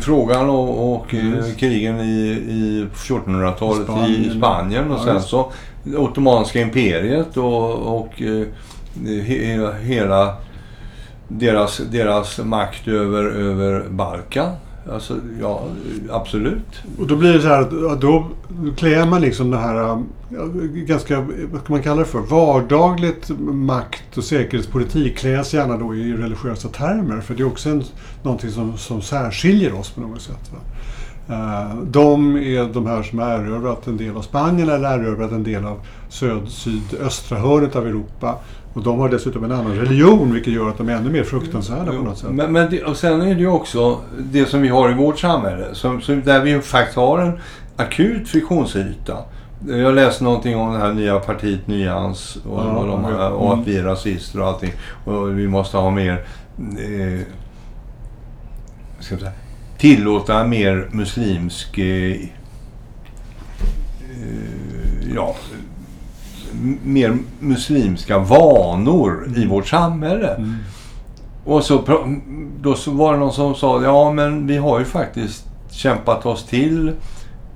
frågan 0.00 0.50
och, 0.50 0.94
och 0.94 1.14
eh, 1.14 1.44
krigen 1.58 2.00
i, 2.00 2.28
i 2.48 2.86
1400-talet 2.94 3.82
i 3.82 3.84
Spanien. 3.84 4.38
Spanien 4.38 4.90
och 4.90 5.00
sen 5.00 5.22
så 5.22 5.52
Ottomanska 5.96 6.60
imperiet 6.60 7.36
och, 7.36 8.00
och 8.00 8.22
eh, 8.22 8.46
he, 9.06 9.72
hela 9.82 10.36
deras, 11.30 11.78
deras 11.78 12.38
makt 12.38 12.88
över, 12.88 13.24
över 13.24 13.88
Balkan. 13.90 14.52
Alltså, 14.92 15.16
ja, 15.40 15.62
absolut. 16.10 16.82
Och 16.98 17.06
då 17.06 17.16
blir 17.16 17.32
det 17.32 17.40
så 17.40 17.48
här 17.48 17.92
att 17.92 18.00
då 18.00 18.26
klär 18.76 19.06
man 19.06 19.20
liksom 19.20 19.50
det 19.50 19.58
här 19.58 19.90
um, 19.90 20.08
ganska, 20.86 21.20
vad 21.20 21.60
ska 21.60 21.72
man 21.72 21.82
kalla 21.82 22.00
det 22.00 22.06
för, 22.06 22.18
vardagligt 22.18 23.30
makt 23.40 24.18
och 24.18 24.24
säkerhetspolitik 24.24 25.18
kläs 25.18 25.54
gärna 25.54 25.76
då 25.76 25.94
i 25.94 26.12
religiösa 26.12 26.68
termer. 26.68 27.20
För 27.20 27.34
det 27.34 27.42
är 27.42 27.46
också 27.46 27.70
en, 27.70 27.84
någonting 28.22 28.50
som, 28.50 28.76
som 28.76 29.02
särskiljer 29.02 29.74
oss 29.74 29.90
på 29.90 30.00
något 30.00 30.22
sätt. 30.22 30.52
Va? 30.52 30.58
Eh, 31.30 31.76
de 31.84 32.36
är 32.36 32.72
de 32.72 32.86
här 32.86 33.02
som 33.02 33.18
har 33.18 33.28
erövrat 33.30 33.86
en 33.86 33.96
del 33.96 34.16
av 34.16 34.22
Spanien 34.22 34.68
eller 34.68 34.98
erövrat 34.98 35.32
en 35.32 35.44
del 35.44 35.66
av 35.66 35.80
söd, 36.08 36.48
sydöstra 36.48 37.38
hörnet 37.38 37.76
av 37.76 37.86
Europa. 37.86 38.38
Och 38.72 38.82
de 38.82 38.98
har 38.98 39.08
dessutom 39.08 39.44
en 39.44 39.52
annan 39.52 39.74
religion 39.74 40.32
vilket 40.32 40.52
gör 40.52 40.68
att 40.68 40.78
de 40.78 40.88
är 40.88 40.92
ännu 40.92 41.10
mer 41.10 41.24
fruktansvärda 41.24 41.92
på 41.92 42.02
något 42.02 42.18
sätt. 42.18 42.30
Men, 42.30 42.52
men 42.52 42.70
det, 42.70 42.84
och 42.84 42.96
sen 42.96 43.20
är 43.20 43.34
det 43.34 43.40
ju 43.40 43.48
också 43.48 44.00
det 44.18 44.46
som 44.46 44.62
vi 44.62 44.68
har 44.68 44.90
i 44.90 44.94
vårt 44.94 45.18
samhälle. 45.18 45.66
Som, 45.72 46.00
som, 46.00 46.22
där 46.22 46.40
vi 46.40 46.60
faktiskt 46.60 46.96
har 46.96 47.18
en 47.18 47.40
akut 47.76 48.28
friktionsyta. 48.28 49.16
Jag 49.66 49.94
läste 49.94 50.24
någonting 50.24 50.56
om 50.56 50.72
det 50.72 50.78
här 50.78 50.92
nya 50.92 51.18
partiet 51.18 51.66
Nyans 51.66 52.36
och, 52.36 52.60
Ja, 52.60 52.76
och, 52.76 52.86
de, 52.86 53.04
ja. 53.04 53.28
och 53.28 53.54
att 53.54 53.66
vi 53.66 53.78
är 53.78 53.84
rasister 53.84 54.40
och 54.40 54.46
allting. 54.46 54.72
Och 55.04 55.38
vi 55.38 55.48
måste 55.48 55.76
ha 55.76 55.90
mer... 55.90 56.24
Eh, 56.58 57.20
ska 58.98 59.14
jag 59.14 59.20
säga, 59.20 59.32
tillåta 59.78 60.44
mer 60.46 60.88
muslimsk... 60.92 61.78
Eh, 61.78 62.10
eh, 62.10 62.20
ja, 65.14 65.36
mer 66.84 67.18
muslimska 67.38 68.18
vanor 68.18 69.28
i 69.36 69.46
vårt 69.46 69.68
samhälle. 69.68 70.34
Mm. 70.34 70.56
Och 71.44 71.64
så, 71.64 72.06
då 72.60 72.74
så 72.74 72.90
var 72.90 73.12
det 73.12 73.18
någon 73.18 73.32
som 73.32 73.54
sa, 73.54 73.82
ja 73.82 74.12
men 74.12 74.46
vi 74.46 74.56
har 74.56 74.78
ju 74.78 74.84
faktiskt 74.84 75.44
kämpat 75.70 76.26
oss 76.26 76.44
till, 76.44 76.92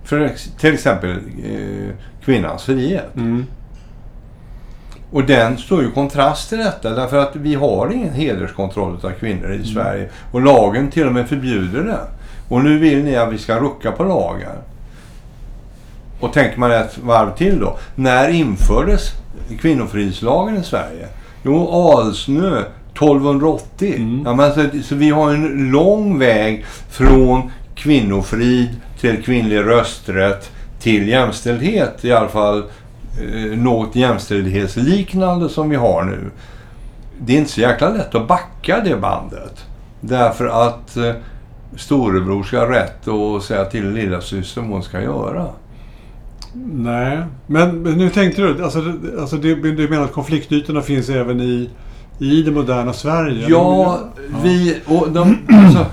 för 0.04 0.32
till 0.60 0.74
exempel 0.74 1.10
eh, 1.44 1.94
kvinnans 2.24 2.62
frihet. 2.62 3.16
Mm. 3.16 3.44
Och 5.10 5.24
den 5.24 5.58
står 5.58 5.82
ju 5.82 5.88
i 5.88 5.92
kontrast 5.92 6.48
till 6.48 6.58
detta 6.58 6.90
därför 6.90 7.18
att 7.18 7.36
vi 7.36 7.54
har 7.54 7.92
ingen 7.92 8.14
hederskontroll 8.14 8.98
av 9.02 9.10
kvinnor 9.10 9.52
i 9.52 9.64
Sverige. 9.64 10.08
Och 10.32 10.40
lagen 10.40 10.90
till 10.90 11.06
och 11.06 11.12
med 11.12 11.28
förbjuder 11.28 11.82
det. 11.84 12.00
Och 12.48 12.64
nu 12.64 12.78
vill 12.78 13.04
ni 13.04 13.16
att 13.16 13.32
vi 13.32 13.38
ska 13.38 13.58
rucka 13.58 13.92
på 13.92 14.04
lagen. 14.04 14.56
Och 16.20 16.32
tänker 16.32 16.58
man 16.58 16.72
ett 16.72 16.98
varv 16.98 17.36
till 17.36 17.60
då. 17.60 17.78
När 17.94 18.28
infördes 18.28 19.12
kvinnofridslagen 19.60 20.56
i 20.56 20.62
Sverige? 20.62 21.08
Jo, 21.42 21.70
Alsnö 21.70 22.64
1280. 22.92 23.94
Mm. 23.96 24.22
Ja, 24.26 24.34
men 24.34 24.54
så, 24.54 24.82
så 24.84 24.94
vi 24.94 25.10
har 25.10 25.30
en 25.30 25.70
lång 25.70 26.18
väg 26.18 26.64
från 26.90 27.50
kvinnofrid 27.74 28.80
till 29.00 29.22
kvinnlig 29.22 29.58
rösträtt 29.58 30.50
till 30.80 31.08
jämställdhet. 31.08 32.04
I 32.04 32.12
alla 32.12 32.28
fall 32.28 32.58
eh, 32.58 33.58
något 33.58 33.96
jämställdhetsliknande 33.96 35.48
som 35.48 35.70
vi 35.70 35.76
har 35.76 36.04
nu. 36.04 36.30
Det 37.18 37.32
är 37.32 37.38
inte 37.38 37.50
så 37.50 37.60
jäkla 37.60 37.88
lätt 37.88 38.14
att 38.14 38.28
backa 38.28 38.80
det 38.84 38.96
bandet. 38.96 39.64
Därför 40.00 40.46
att 40.46 40.96
eh, 40.96 41.12
storebror 41.76 42.42
ska 42.42 42.58
ha 42.58 42.70
rätt 42.70 43.08
att 43.08 43.42
säga 43.42 43.64
till 43.64 43.90
lillasyster 43.90 44.60
vad 44.60 44.70
hon 44.70 44.82
ska 44.82 45.00
göra. 45.00 45.46
Nej, 46.74 47.18
men, 47.46 47.82
men 47.82 47.92
nu 47.98 48.10
tänkte 48.10 48.42
du, 48.42 48.64
alltså, 48.64 48.82
alltså 49.20 49.36
det, 49.36 49.54
du 49.54 49.88
menar 49.88 50.04
att 50.04 50.12
konfliktytorna 50.12 50.82
finns 50.82 51.08
även 51.08 51.40
i, 51.40 51.70
i 52.18 52.42
det 52.42 52.50
moderna 52.50 52.92
Sverige? 52.92 53.46
Ja, 53.48 53.98
Ja. 54.32 54.38
vi... 54.42 54.80
Och, 54.86 55.10
de, 55.10 55.38
alltså, 55.48 55.86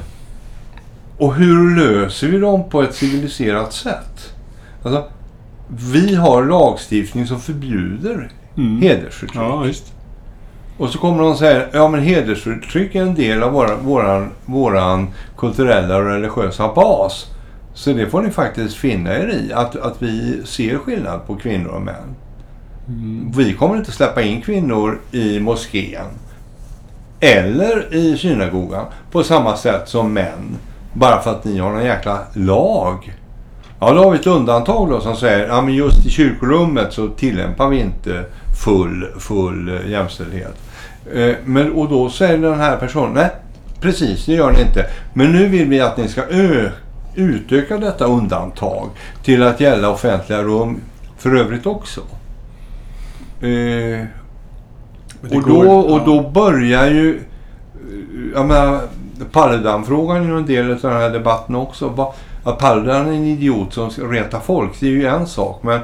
och 1.17 1.35
hur 1.35 1.75
löser 1.75 2.27
vi 2.27 2.37
dem 2.37 2.69
på 2.69 2.81
ett 2.81 2.95
civiliserat 2.95 3.73
sätt? 3.73 4.33
Alltså, 4.83 5.03
vi 5.93 6.15
har 6.15 6.45
lagstiftning 6.45 7.27
som 7.27 7.39
förbjuder 7.39 8.29
Mm. 8.57 8.81
hedersförtryck. 8.81 9.41
Ja. 9.41 9.65
Och 10.77 10.89
så 10.89 10.97
kommer 10.99 11.19
de 11.23 11.31
och 11.31 11.37
säger 11.37 11.67
ja 11.73 11.87
men 11.87 12.01
hedersförtryck 12.01 12.95
är 12.95 13.01
en 13.01 13.15
del 13.15 13.43
av 13.43 13.51
våra, 13.51 13.75
våran, 13.75 14.29
våran 14.45 15.07
kulturella 15.37 15.97
och 15.97 16.05
religiösa 16.05 16.73
bas. 16.73 17.27
Så 17.81 17.93
det 17.93 18.09
får 18.09 18.21
ni 18.21 18.31
faktiskt 18.31 18.75
finna 18.75 19.17
er 19.17 19.27
i, 19.27 19.53
att, 19.53 19.75
att 19.75 20.01
vi 20.01 20.41
ser 20.45 20.77
skillnad 20.77 21.27
på 21.27 21.35
kvinnor 21.35 21.69
och 21.69 21.81
män. 21.81 22.15
Mm. 22.87 23.31
Vi 23.35 23.53
kommer 23.53 23.77
inte 23.77 23.91
släppa 23.91 24.21
in 24.21 24.41
kvinnor 24.41 24.99
i 25.11 25.39
moskén. 25.39 26.05
Eller 27.19 27.93
i 27.93 28.17
synagogan 28.17 28.85
på 29.11 29.23
samma 29.23 29.57
sätt 29.57 29.89
som 29.89 30.13
män. 30.13 30.57
Bara 30.93 31.21
för 31.21 31.31
att 31.31 31.43
ni 31.43 31.57
har 31.57 31.73
en 31.73 31.85
jäkla 31.85 32.19
lag. 32.33 33.13
Ja, 33.79 33.93
då 33.93 34.03
har 34.03 34.11
vi 34.11 34.19
ett 34.19 34.27
undantag 34.27 34.89
då 34.89 34.99
som 34.99 35.15
säger 35.15 35.47
ja, 35.47 35.61
men 35.61 35.73
just 35.73 36.05
i 36.05 36.09
kyrkorummet 36.09 36.93
så 36.93 37.07
tillämpar 37.07 37.69
vi 37.69 37.79
inte 37.79 38.25
full, 38.65 39.07
full 39.19 39.79
jämställdhet. 39.87 40.55
Eh, 41.13 41.35
men, 41.45 41.71
och 41.71 41.89
då 41.89 42.09
säger 42.09 42.37
den 42.37 42.59
här 42.59 42.77
personen, 42.77 43.13
nej 43.13 43.29
precis 43.79 44.25
det 44.25 44.33
gör 44.33 44.51
ni 44.51 44.61
inte. 44.61 44.85
Men 45.13 45.31
nu 45.31 45.47
vill 45.47 45.69
vi 45.69 45.81
att 45.81 45.97
ni 45.97 46.07
ska 46.07 46.21
ö- 46.21 46.69
utöka 47.15 47.77
detta 47.77 48.05
undantag 48.05 48.89
till 49.23 49.43
att 49.43 49.59
gälla 49.59 49.89
offentliga 49.89 50.43
rum 50.43 50.79
för 51.17 51.35
övrigt 51.35 51.65
också. 51.65 52.01
Eh, 53.41 54.05
och, 55.35 55.47
då, 55.47 55.71
och 55.71 56.05
då 56.05 56.29
börjar 56.29 56.87
ju... 56.87 57.15
eh, 57.15 57.21
Jag 58.35 58.45
menar, 58.45 58.81
Paludan-frågan 59.31 60.17
är 60.23 60.27
ju 60.27 60.37
en 60.37 60.45
del 60.45 60.71
av 60.71 60.77
den 60.81 60.91
här 60.91 61.09
debatten 61.09 61.55
också. 61.55 62.11
Att 62.43 62.57
Paludan 62.59 63.07
är 63.07 63.11
en 63.11 63.25
idiot 63.25 63.73
som 63.73 63.89
ska 63.89 64.01
reta 64.03 64.39
folk, 64.39 64.71
det 64.79 64.85
är 64.85 64.91
ju 64.91 65.05
en 65.07 65.27
sak. 65.27 65.63
Men 65.63 65.79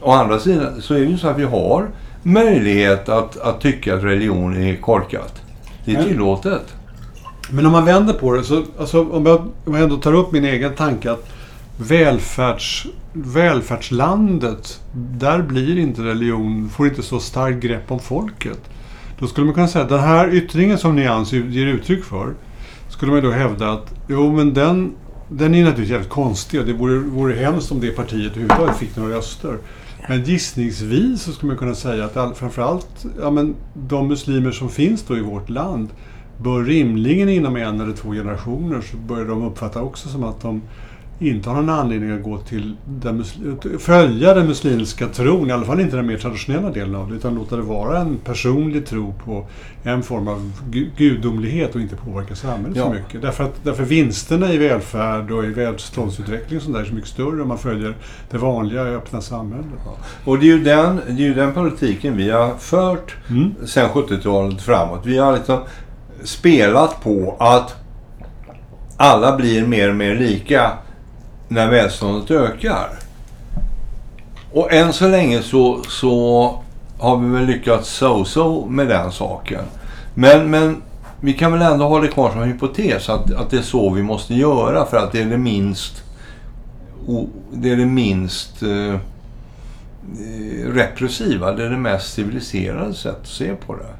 å 0.00 0.10
andra 0.10 0.38
sidan 0.38 0.82
så 0.82 0.94
är 0.94 0.98
det 0.98 1.04
ju 1.04 1.18
så 1.18 1.28
att 1.28 1.38
vi 1.38 1.44
har 1.44 1.86
möjlighet 2.22 3.08
att, 3.08 3.36
att 3.40 3.60
tycka 3.60 3.94
att 3.94 4.02
religion 4.02 4.56
är 4.62 4.76
korkat. 4.76 5.42
Det 5.84 5.94
är 5.94 6.04
tillåtet. 6.04 6.62
Men 7.52 7.66
om 7.66 7.72
man 7.72 7.84
vänder 7.84 8.14
på 8.14 8.32
det, 8.32 8.44
så, 8.44 8.64
alltså, 8.78 9.10
om, 9.10 9.26
jag, 9.26 9.40
om 9.64 9.74
jag 9.74 9.82
ändå 9.82 9.96
tar 9.96 10.14
upp 10.14 10.32
min 10.32 10.44
egen 10.44 10.74
tanke 10.74 11.10
att 11.10 11.28
välfärds, 11.76 12.86
välfärdslandet, 13.12 14.80
där 14.94 15.42
blir 15.42 15.78
inte 15.78 16.02
religion, 16.02 16.68
får 16.68 16.86
inte 16.86 17.02
så 17.02 17.20
starkt 17.20 17.62
grepp 17.62 17.90
om 17.90 17.98
folket. 17.98 18.60
Då 19.18 19.26
skulle 19.26 19.44
man 19.44 19.54
kunna 19.54 19.68
säga 19.68 19.84
att 19.84 19.90
den 19.90 20.00
här 20.00 20.34
yttringen 20.34 20.78
som 20.78 20.96
Nyans 20.96 21.32
ger 21.32 21.66
uttryck 21.66 22.04
för, 22.04 22.34
skulle 22.88 23.12
man 23.12 23.22
då 23.22 23.30
hävda 23.30 23.72
att 23.72 23.94
jo 24.08 24.32
men 24.32 24.54
den, 24.54 24.92
den 25.28 25.54
är 25.54 25.64
naturligtvis 25.64 25.90
jävligt 25.90 26.10
konstig 26.10 26.60
och 26.60 26.66
det 26.66 26.72
vore, 26.72 26.98
vore 26.98 27.34
hemskt 27.34 27.72
om 27.72 27.80
det 27.80 27.90
partiet 27.90 28.32
överhuvudtaget 28.32 28.76
fick 28.76 28.96
några 28.96 29.16
röster. 29.16 29.58
Men 30.08 30.24
gissningsvis 30.24 31.22
så 31.22 31.32
skulle 31.32 31.48
man 31.48 31.58
kunna 31.58 31.74
säga 31.74 32.04
att 32.04 32.16
all, 32.16 32.34
framförallt 32.34 33.06
ja, 33.20 33.30
men 33.30 33.54
de 33.74 34.08
muslimer 34.08 34.50
som 34.50 34.68
finns 34.68 35.02
då 35.02 35.16
i 35.16 35.20
vårt 35.20 35.48
land 35.48 35.88
bör 36.42 36.64
rimligen 36.64 37.28
inom 37.28 37.56
en 37.56 37.80
eller 37.80 37.92
två 37.92 38.12
generationer 38.12 38.80
så 38.90 38.96
börjar 38.96 39.24
de 39.24 39.42
uppfatta 39.46 39.82
också 39.82 40.08
som 40.08 40.24
att 40.24 40.40
de 40.42 40.62
inte 41.22 41.48
har 41.50 41.56
någon 41.56 41.68
anledning 41.70 42.10
att 42.10 42.22
gå 42.22 42.38
till 42.38 42.76
den 42.88 43.24
följa 43.78 44.34
den 44.34 44.46
muslimska 44.46 45.06
tron, 45.08 45.48
i 45.50 45.52
alla 45.52 45.64
fall 45.64 45.80
inte 45.80 45.96
den 45.96 46.06
mer 46.06 46.16
traditionella 46.16 46.70
delen 46.70 46.94
av 46.94 47.08
det, 47.10 47.14
utan 47.16 47.34
låta 47.34 47.56
det 47.56 47.62
vara 47.62 47.98
en 47.98 48.16
personlig 48.16 48.86
tro 48.86 49.14
på 49.24 49.46
en 49.82 50.02
form 50.02 50.28
av 50.28 50.52
gu- 50.70 50.90
gudomlighet 50.96 51.74
och 51.74 51.80
inte 51.80 51.96
påverka 51.96 52.34
samhället 52.34 52.76
Ja. 52.76 52.84
så 52.84 52.90
mycket. 52.92 53.22
Därför 53.22 53.44
att 53.44 53.54
därför 53.64 53.84
vinsterna 53.84 54.52
i 54.52 54.58
välfärd 54.58 55.30
och 55.30 55.44
i 55.44 55.48
välståndsutveckling 55.48 56.56
och 56.58 56.62
sånt 56.62 56.74
där 56.76 56.82
är 56.82 56.86
så 56.88 56.94
mycket 56.94 57.10
större 57.10 57.42
om 57.42 57.48
man 57.48 57.58
följer 57.58 57.94
det 58.30 58.38
vanliga 58.38 58.82
öppna 58.82 59.20
samhället. 59.20 59.66
Och 60.24 60.38
det 60.38 60.44
är 60.50 60.56
ju 60.56 60.64
den, 60.64 60.96
det 61.06 61.12
är 61.22 61.26
ju 61.28 61.34
den 61.34 61.52
politiken 61.52 62.16
vi 62.16 62.30
har 62.30 62.54
fört 62.54 63.16
Mm. 63.30 63.50
sen 63.66 63.88
70-talet 63.88 64.62
framåt. 64.62 65.00
Vi 65.06 65.18
har 65.18 65.32
liksom 65.36 65.58
spelat 66.24 67.02
på 67.02 67.36
att 67.38 67.74
alla 68.96 69.36
blir 69.36 69.66
mer 69.66 69.88
och 69.88 69.96
mer 69.96 70.14
lika 70.14 70.72
när 71.48 71.70
välståndet 71.70 72.30
ökar. 72.30 72.88
Och 74.52 74.72
än 74.72 74.92
så 74.92 75.08
länge 75.08 75.42
så, 75.42 75.82
så 75.88 76.54
har 76.98 77.16
vi 77.16 77.28
väl 77.28 77.46
lyckats 77.46 78.02
so-so 78.02 78.68
med 78.68 78.88
den 78.88 79.12
saken. 79.12 79.64
Men, 80.14 80.50
men 80.50 80.82
vi 81.20 81.32
kan 81.32 81.52
väl 81.52 81.62
ändå 81.62 81.88
ha 81.88 82.00
det 82.00 82.08
kvar 82.08 82.30
som 82.30 82.42
hypotes 82.42 83.08
att, 83.08 83.34
att 83.34 83.50
det 83.50 83.56
är 83.56 83.62
så 83.62 83.90
vi 83.90 84.02
måste 84.02 84.34
göra 84.34 84.86
för 84.86 84.96
att 84.96 85.12
det 85.12 85.20
är 85.20 85.26
det 85.26 85.38
minst 85.38 86.02
det 87.52 87.70
är 87.70 87.76
det 87.76 87.86
minst 87.86 88.62
eh, 88.62 88.94
eh, 88.94 88.98
repressiva, 90.72 91.52
det 91.52 91.64
är 91.64 91.70
det 91.70 91.76
mest 91.76 92.14
civiliserade 92.14 92.94
sättet 92.94 93.20
att 93.20 93.28
se 93.28 93.54
på 93.54 93.76
det. 93.76 93.99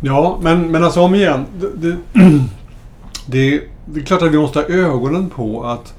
Ja, 0.00 0.38
men, 0.42 0.70
men 0.70 0.84
alltså 0.84 1.00
om 1.00 1.14
igen. 1.14 1.44
Det, 1.60 1.70
det, 1.76 1.96
det, 3.26 3.62
det 3.84 4.00
är 4.00 4.04
klart 4.04 4.22
att 4.22 4.32
vi 4.32 4.38
måste 4.38 4.58
ha 4.58 4.66
ögonen 4.66 5.30
på 5.30 5.64
att 5.64 5.94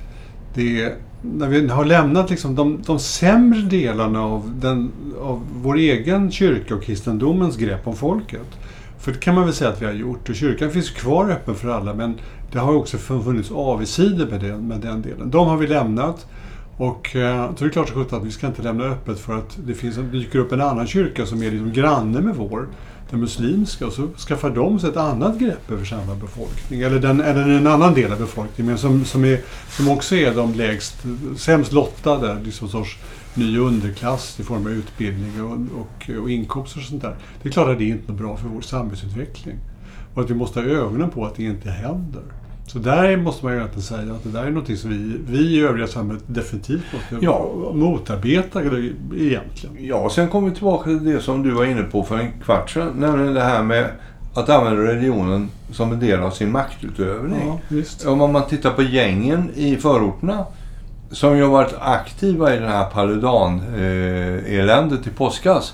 det 0.53 0.93
när 1.21 1.47
vi 1.47 1.67
har 1.67 1.85
lämnat 1.85 2.29
liksom 2.29 2.55
de, 2.55 2.81
de 2.85 2.99
sämre 2.99 3.61
delarna 3.61 4.23
av, 4.23 4.51
den, 4.61 4.91
av 5.21 5.41
vår 5.55 5.77
egen 5.77 6.31
kyrka 6.31 6.75
och 6.75 6.83
kristendomens 6.83 7.57
grepp 7.57 7.87
om 7.87 7.95
folket. 7.95 8.47
För 8.99 9.11
det 9.11 9.19
kan 9.19 9.35
man 9.35 9.43
väl 9.43 9.53
säga 9.53 9.69
att 9.69 9.81
vi 9.81 9.85
har 9.85 9.93
gjort. 9.93 10.29
Och 10.29 10.35
kyrkan 10.35 10.71
finns 10.71 10.89
kvar 10.89 11.29
öppen 11.29 11.55
för 11.55 11.69
alla 11.69 11.93
men 11.93 12.15
det 12.51 12.59
har 12.59 12.73
också 12.73 12.97
funnits 12.97 13.51
avigsidor 13.51 14.25
med 14.25 14.39
den, 14.39 14.67
med 14.67 14.79
den 14.79 15.01
delen. 15.01 15.29
De 15.31 15.47
har 15.47 15.57
vi 15.57 15.67
lämnat. 15.67 16.27
Och 16.77 17.15
eh, 17.15 17.55
så 17.55 17.63
är 17.63 17.67
det 17.67 17.73
klart 17.73 18.13
att 18.13 18.25
vi 18.25 18.31
ska 18.31 18.47
inte 18.47 18.61
lämna 18.61 18.83
öppet 18.83 19.19
för 19.19 19.37
att 19.37 19.57
det 19.65 19.73
finns, 19.73 19.95
dyker 19.95 20.39
upp 20.39 20.51
en 20.51 20.61
annan 20.61 20.87
kyrka 20.87 21.25
som 21.25 21.43
är 21.43 21.51
liksom 21.51 21.73
granne 21.73 22.21
med 22.21 22.35
vår, 22.35 22.67
den 23.09 23.19
muslimska, 23.19 23.87
och 23.87 23.93
så 23.93 24.07
skaffar 24.27 24.49
de 24.49 24.79
sig 24.79 24.89
ett 24.89 24.97
annat 24.97 25.39
grepp 25.39 25.71
över 25.71 25.85
samma 25.85 26.15
befolkning. 26.15 26.81
Eller, 26.81 26.99
den, 26.99 27.21
eller 27.21 27.49
en 27.49 27.67
annan 27.67 27.93
del 27.93 28.11
av 28.11 28.19
befolkningen, 28.19 28.69
men 28.71 28.77
som, 28.77 29.05
som, 29.05 29.25
är, 29.25 29.41
som 29.69 29.89
också 29.89 30.15
är 30.15 30.35
de 30.35 30.53
lägst, 30.53 30.95
sämst 31.37 31.71
lottade, 31.71 32.37
liksom 32.43 32.69
sorts 32.69 32.97
ny 33.33 33.57
underklass 33.57 34.39
i 34.39 34.43
form 34.43 34.65
av 34.65 34.71
utbildning 34.71 35.43
och, 35.43 35.79
och, 35.81 36.21
och 36.21 36.29
inkomster 36.29 36.79
och 36.79 36.85
sånt 36.85 37.01
där. 37.01 37.15
Det 37.41 37.49
är 37.49 37.53
klart 37.53 37.67
att 37.67 37.77
det 37.77 37.85
inte 37.85 38.11
är 38.11 38.15
bra 38.15 38.37
för 38.37 38.47
vår 38.47 38.61
samhällsutveckling. 38.61 39.57
Och 40.13 40.23
att 40.23 40.29
vi 40.29 40.35
måste 40.35 40.59
ha 40.59 40.67
ögonen 40.67 41.09
på 41.09 41.25
att 41.25 41.35
det 41.35 41.43
inte 41.43 41.69
händer. 41.69 42.23
Så 42.67 42.79
där 42.79 43.17
måste 43.17 43.45
man 43.45 43.53
ju 43.53 43.59
egentligen 43.59 43.83
säga 43.83 44.13
att 44.13 44.23
det 44.23 44.29
där 44.29 44.43
är 44.43 44.49
något 44.51 44.77
som 44.79 44.89
vi, 44.89 45.17
vi 45.29 45.37
i 45.57 45.61
övriga 45.61 45.87
samhället 45.87 46.23
definitivt 46.27 46.83
måste 46.93 47.25
Ja. 47.25 47.49
motarbeta 47.73 48.61
egentligen. 48.61 49.75
Ja, 49.79 49.95
och 49.95 50.11
sen 50.11 50.27
kommer 50.29 50.49
vi 50.49 50.55
tillbaka 50.55 50.83
till 50.83 51.05
det 51.05 51.19
som 51.21 51.43
du 51.43 51.51
var 51.51 51.65
inne 51.65 51.83
på 51.83 52.03
för 52.03 52.17
en 52.17 52.31
kvart 52.45 52.69
sedan, 52.69 52.93
nämligen 52.97 53.33
det 53.33 53.41
här 53.41 53.63
med 53.63 53.85
att 54.33 54.49
använda 54.49 54.83
religionen 54.83 55.49
som 55.71 55.91
en 55.91 55.99
del 55.99 56.19
av 56.19 56.31
sin 56.31 56.51
maktutövning. 56.51 57.59
Ja. 58.03 58.11
Om 58.11 58.31
man 58.31 58.45
tittar 58.47 58.71
på 58.71 58.83
gängen 58.83 59.51
i 59.55 59.75
förorterna 59.75 60.45
som 61.11 61.37
ju 61.37 61.43
har 61.43 61.49
varit 61.51 61.73
aktiva 61.81 62.55
i 62.55 62.59
den 62.59 62.69
här 62.69 62.85
Paludan-eländet 62.89 65.07
i 65.07 65.09
påskas. 65.09 65.73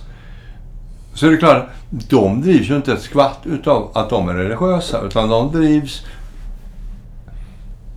Så 1.13 1.27
är 1.27 1.31
det 1.31 1.37
klart, 1.37 1.65
de 2.09 2.41
drivs 2.41 2.69
ju 2.69 2.75
inte 2.75 2.93
ett 2.93 3.01
skvatt 3.01 3.39
utav 3.43 3.91
att 3.93 4.09
de 4.09 4.29
är 4.29 4.33
religiösa. 4.33 5.01
Utan 5.01 5.29
de 5.29 5.51
drivs 5.51 6.05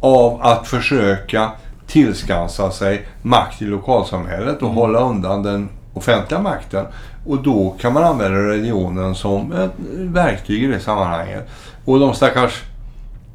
av 0.01 0.43
att 0.43 0.67
försöka 0.67 1.51
tillskansa 1.87 2.71
sig 2.71 3.07
makt 3.23 3.63
i 3.63 3.65
lokalsamhället 3.65 4.63
och 4.63 4.71
hålla 4.71 5.01
undan 5.01 5.43
den 5.43 5.69
offentliga 5.95 6.41
makten. 6.41 6.87
Och 7.27 7.43
då 7.43 7.77
kan 7.81 7.93
man 7.93 8.05
använda 8.05 8.39
religionen 8.39 9.15
som 9.15 9.53
ett 9.53 9.73
verktyg 9.97 10.65
i 10.65 10.67
det 10.67 10.81
sammanhanget. 10.81 11.49
Och 11.85 12.01
de 12.01 12.15
stackars 12.15 12.63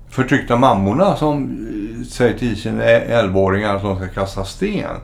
förtryckta 0.10 0.56
mammorna 0.56 1.16
som 1.16 1.44
eh, 1.44 2.06
säger 2.08 2.38
till 2.38 2.62
sina 2.62 2.84
11-åringar 2.84 3.76
att 3.76 3.82
de 3.82 3.96
ska 3.96 4.08
kasta 4.08 4.46
sten. 4.46 4.96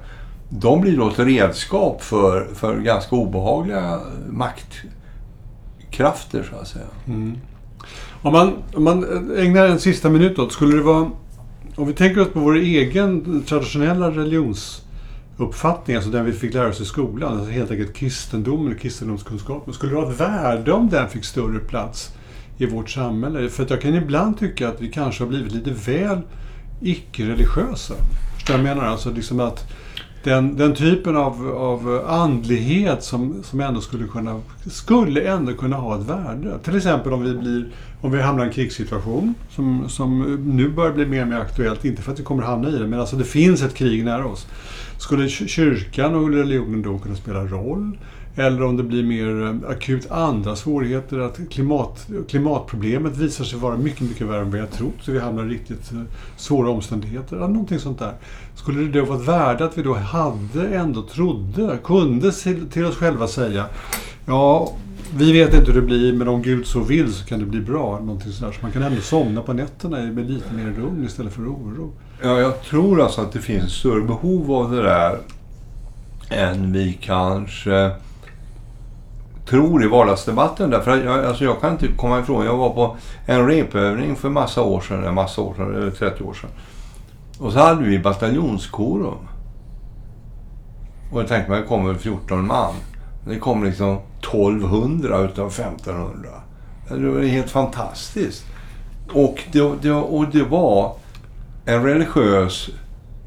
De 0.49 0.81
blir 0.81 0.97
då 0.97 1.09
ett 1.09 1.19
redskap 1.19 2.03
för, 2.03 2.47
för 2.53 2.79
ganska 2.79 3.15
obehagliga 3.15 3.99
maktkrafter 4.29 4.87
så 6.49 6.55
att 6.61 6.67
säga. 6.67 6.85
Om 8.21 8.33
man, 8.33 8.53
om 8.75 8.83
man 8.83 9.31
ägnar 9.37 9.67
en 9.67 9.79
sista 9.79 10.09
minut 10.09 10.39
åt, 10.39 10.53
skulle 10.53 10.77
det 10.77 10.83
vara... 10.83 11.09
Om 11.77 11.87
vi 11.87 11.93
tänker 11.93 12.21
oss 12.21 12.29
på 12.33 12.39
vår 12.39 12.55
egen 12.55 13.43
traditionella 13.43 14.11
religionsuppfattning, 14.11 15.95
alltså 15.95 16.11
den 16.11 16.25
vi 16.25 16.31
fick 16.31 16.53
lära 16.53 16.69
oss 16.69 16.81
i 16.81 16.85
skolan, 16.85 17.37
alltså 17.37 17.51
helt 17.51 17.71
enkelt 17.71 17.95
kristendomen 17.95 18.73
och 18.73 18.79
kristendomskunskapen. 18.79 19.73
Skulle 19.73 19.91
det 19.91 19.95
vara 19.95 20.11
ett 20.11 20.19
värde 20.19 20.71
om 20.71 20.89
den 20.89 21.09
fick 21.09 21.25
större 21.25 21.59
plats 21.59 22.13
i 22.57 22.65
vårt 22.65 22.89
samhälle? 22.89 23.49
För 23.49 23.63
att 23.63 23.69
jag 23.69 23.81
kan 23.81 23.95
ibland 23.95 24.39
tycka 24.39 24.69
att 24.69 24.81
vi 24.81 24.91
kanske 24.91 25.23
har 25.23 25.29
blivit 25.29 25.51
lite 25.51 25.71
väl 25.91 26.21
icke-religiösa. 26.81 27.93
Förstår 28.35 28.53
du 28.53 28.59
jag 28.59 28.75
menar? 28.75 28.85
Alltså 28.87 29.11
liksom 29.11 29.39
att 29.39 29.73
den, 30.27 30.57
den 30.57 30.75
typen 30.75 31.17
av, 31.17 31.55
av 31.57 32.05
andlighet 32.07 33.03
som, 33.03 33.43
som 33.43 33.59
ändå 33.59 33.81
skulle 33.81 34.07
kunna, 34.07 34.41
skulle 34.65 35.21
ändå 35.21 35.53
kunna 35.53 35.75
ha 35.75 35.99
ett 35.99 36.05
värde. 36.09 36.59
Till 36.63 36.77
exempel 36.77 37.13
om 37.13 37.23
vi, 37.23 37.33
blir, 37.33 37.67
om 38.01 38.11
vi 38.11 38.21
hamnar 38.21 38.43
i 38.43 38.47
en 38.47 38.53
krigssituation 38.53 39.35
som, 39.49 39.89
som 39.89 40.37
nu 40.45 40.69
börjar 40.69 40.93
bli 40.93 41.05
mer 41.05 41.21
och 41.21 41.27
mer 41.27 41.37
aktuellt. 41.37 41.85
Inte 41.85 42.01
för 42.01 42.11
att 42.11 42.19
vi 42.19 42.23
kommer 42.23 42.43
hamna 42.43 42.69
i 42.69 42.71
det, 42.71 42.87
men 42.87 42.99
alltså 42.99 43.15
det 43.15 43.23
finns 43.23 43.61
ett 43.61 43.75
krig 43.75 44.05
nära 44.05 44.25
oss. 44.25 44.47
Skulle 44.97 45.29
kyrkan 45.29 46.15
och 46.15 46.29
religionen 46.29 46.81
då 46.81 46.97
kunna 46.97 47.15
spela 47.15 47.45
roll? 47.45 47.97
Eller 48.39 48.63
om 48.63 48.77
det 48.77 48.83
blir 48.83 49.03
mer 49.03 49.45
eh, 49.45 49.69
akut 49.71 50.11
andra 50.11 50.55
svårigheter, 50.55 51.19
att 51.19 51.39
klimat, 51.49 52.07
klimatproblemet 52.27 53.17
visar 53.17 53.45
sig 53.45 53.59
vara 53.59 53.77
mycket, 53.77 54.01
mycket 54.01 54.27
värre 54.27 54.41
än 54.41 54.51
vi 54.51 54.59
har 54.59 54.67
trott, 54.67 54.93
så 55.01 55.11
vi 55.11 55.19
hamnar 55.19 55.45
i 55.45 55.49
riktigt 55.49 55.91
eh, 55.91 56.01
svåra 56.37 56.69
omständigheter. 56.69 57.35
Eller 57.35 57.47
någonting 57.47 57.79
sånt 57.79 57.99
där. 57.99 58.13
Skulle 58.55 58.81
det 58.81 58.99
då 58.99 59.05
vara 59.05 59.19
ett 59.19 59.27
värde 59.27 59.65
att 59.65 59.77
vi 59.77 59.83
då 59.83 59.93
hade, 59.93 60.67
ändå 60.75 61.01
trodde, 61.01 61.77
kunde 61.83 62.31
till 62.71 62.85
oss 62.85 62.95
själva 62.95 63.27
säga 63.27 63.65
Ja, 64.25 64.73
vi 65.15 65.31
vet 65.31 65.53
inte 65.53 65.71
hur 65.71 65.81
det 65.81 65.87
blir, 65.87 66.13
men 66.13 66.27
om 66.27 66.41
Gud 66.41 66.67
så 66.67 66.79
vill 66.79 67.13
så 67.13 67.25
kan 67.25 67.39
det 67.39 67.45
bli 67.45 67.59
bra. 67.59 67.99
Någonting 67.99 68.31
sådär. 68.31 68.51
Så 68.51 68.59
man 68.61 68.71
kan 68.71 68.83
ändå 68.83 69.01
somna 69.01 69.41
på 69.41 69.53
nätterna 69.53 69.97
med 69.97 70.29
lite 70.29 70.53
mer 70.53 70.73
lugn 70.81 71.05
istället 71.05 71.33
för 71.33 71.41
oro. 71.41 71.91
Ja, 72.23 72.39
jag 72.39 72.61
tror 72.61 73.01
alltså 73.01 73.21
att 73.21 73.31
det 73.31 73.39
finns 73.39 73.71
större 73.71 74.01
behov 74.01 74.51
av 74.51 74.71
det 74.71 74.83
där 74.83 75.17
än 76.29 76.73
vi 76.73 76.97
kanske 77.01 77.91
tror 79.49 79.83
i 79.83 79.87
vardagsdebatten. 79.87 80.69
Därför 80.69 80.97
jag, 80.97 81.25
alltså 81.25 81.43
jag 81.43 81.61
kan 81.61 81.71
inte 81.71 81.87
komma 81.87 82.19
ifrån, 82.19 82.45
jag 82.45 82.57
var 82.57 82.69
på 82.69 82.97
en 83.25 83.47
repövning 83.47 84.15
för 84.15 84.29
massa 84.29 84.61
år 84.61 84.81
sedan, 84.81 85.13
massa 85.13 85.41
år 85.41 85.53
sedan, 85.53 85.75
över 85.75 85.91
30 85.91 86.23
år 86.23 86.33
sedan. 86.33 86.49
Och 87.39 87.53
så 87.53 87.59
hade 87.59 87.83
vi 87.83 87.99
bataljonskorum. 87.99 89.27
Och 91.11 91.21
jag 91.21 91.27
tänkte 91.27 91.51
mig, 91.51 91.61
det 91.61 91.67
kommer 91.67 91.93
14 91.93 92.47
man. 92.47 92.73
Det 93.27 93.39
kom 93.39 93.63
liksom 93.63 93.97
1200 94.19 95.19
utav 95.19 95.47
1500. 95.47 96.29
Det 96.89 97.09
var 97.09 97.21
helt 97.21 97.49
fantastiskt. 97.49 98.45
Och 99.13 99.43
det, 99.51 99.71
det, 99.81 99.91
och 99.91 100.29
det 100.29 100.43
var 100.43 100.95
en 101.65 101.83
religiös 101.83 102.69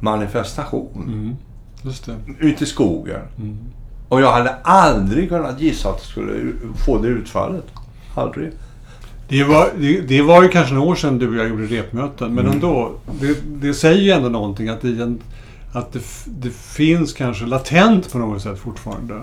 manifestation. 0.01 1.05
Mm. 1.07 1.37
Ute 2.39 2.65
i 2.65 2.67
skogen. 2.67 3.21
Mm. 3.39 3.59
Och 4.11 4.21
jag 4.21 4.33
hade 4.33 4.55
aldrig 4.63 5.29
kunnat 5.29 5.61
gissa 5.61 5.89
att 5.89 5.99
det 5.99 6.05
skulle 6.05 6.53
få 6.87 6.99
det 6.99 7.09
utfallet. 7.09 7.65
Aldrig. 8.15 8.51
Det 9.29 9.45
var, 9.45 9.69
det, 9.79 10.01
det 10.01 10.23
var 10.23 10.43
ju 10.43 10.49
kanske 10.49 10.75
några 10.75 10.89
år 10.89 10.95
sedan 10.95 11.19
du 11.19 11.29
och 11.29 11.37
jag 11.37 11.49
gjorde 11.49 11.65
repmöten, 11.65 12.35
men 12.35 12.45
mm. 12.45 12.53
ändå. 12.53 12.93
Det, 13.21 13.39
det 13.47 13.75
säger 13.75 14.03
ju 14.03 14.11
ändå 14.11 14.29
någonting 14.29 14.69
att, 14.69 14.81
det, 14.83 15.17
att 15.73 15.93
det, 15.93 16.01
det 16.27 16.51
finns 16.51 17.13
kanske 17.13 17.47
latent 17.47 18.13
på 18.13 18.19
något 18.19 18.43
sätt 18.43 18.59
fortfarande. 18.59 19.15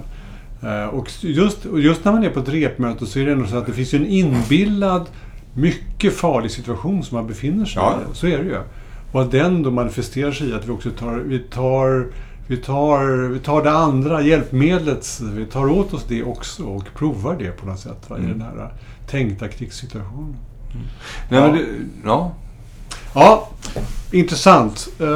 Uh, 0.63 0.85
och 0.85 1.09
just, 1.21 1.65
just 1.75 2.05
när 2.05 2.11
man 2.11 2.23
är 2.23 2.29
på 2.29 2.39
ett 2.39 2.49
repmöte 2.49 3.05
så 3.05 3.19
är 3.19 3.25
det 3.25 3.31
ändå 3.31 3.47
så 3.47 3.57
att 3.57 3.65
det 3.65 3.73
finns 3.73 3.93
en 3.93 4.07
inbillad, 4.07 5.05
mycket 5.53 6.13
farlig 6.13 6.51
situation 6.51 7.03
som 7.03 7.17
man 7.17 7.27
befinner 7.27 7.65
sig 7.65 7.81
ja. 7.81 7.99
i. 8.11 8.15
Så 8.15 8.27
är 8.27 8.37
det 8.37 8.43
ju. 8.43 8.57
Och 9.11 9.21
att 9.21 9.31
den 9.31 9.63
då 9.63 9.71
manifesterar 9.71 10.31
sig 10.31 10.49
i 10.49 10.53
att 10.53 10.67
vi 10.67 10.71
också 10.71 10.89
tar, 10.89 11.15
vi 11.15 11.39
tar 11.39 12.07
vi 12.47 12.57
tar, 12.57 13.29
vi 13.29 13.39
tar 13.39 13.63
det 13.63 13.71
andra 13.71 14.21
hjälpmedlet, 14.21 15.19
vi 15.21 15.45
tar 15.45 15.69
åt 15.69 15.93
oss 15.93 16.05
det 16.07 16.23
också 16.23 16.63
och 16.63 16.83
provar 16.95 17.35
det 17.39 17.51
på 17.51 17.65
något 17.65 17.79
sätt 17.79 18.09
va, 18.09 18.17
mm. 18.17 18.29
i 18.29 18.33
den 18.33 18.41
här 18.41 18.73
tänkta 19.07 19.47
krigssituationen. 19.47 20.35
Mm. 20.73 20.87
Nej, 21.29 21.39
ja. 21.39 21.47
Det, 21.47 21.65
ja. 22.05 22.31
ja, 23.13 23.49
intressant. 24.11 24.87
Uh, 25.01 25.07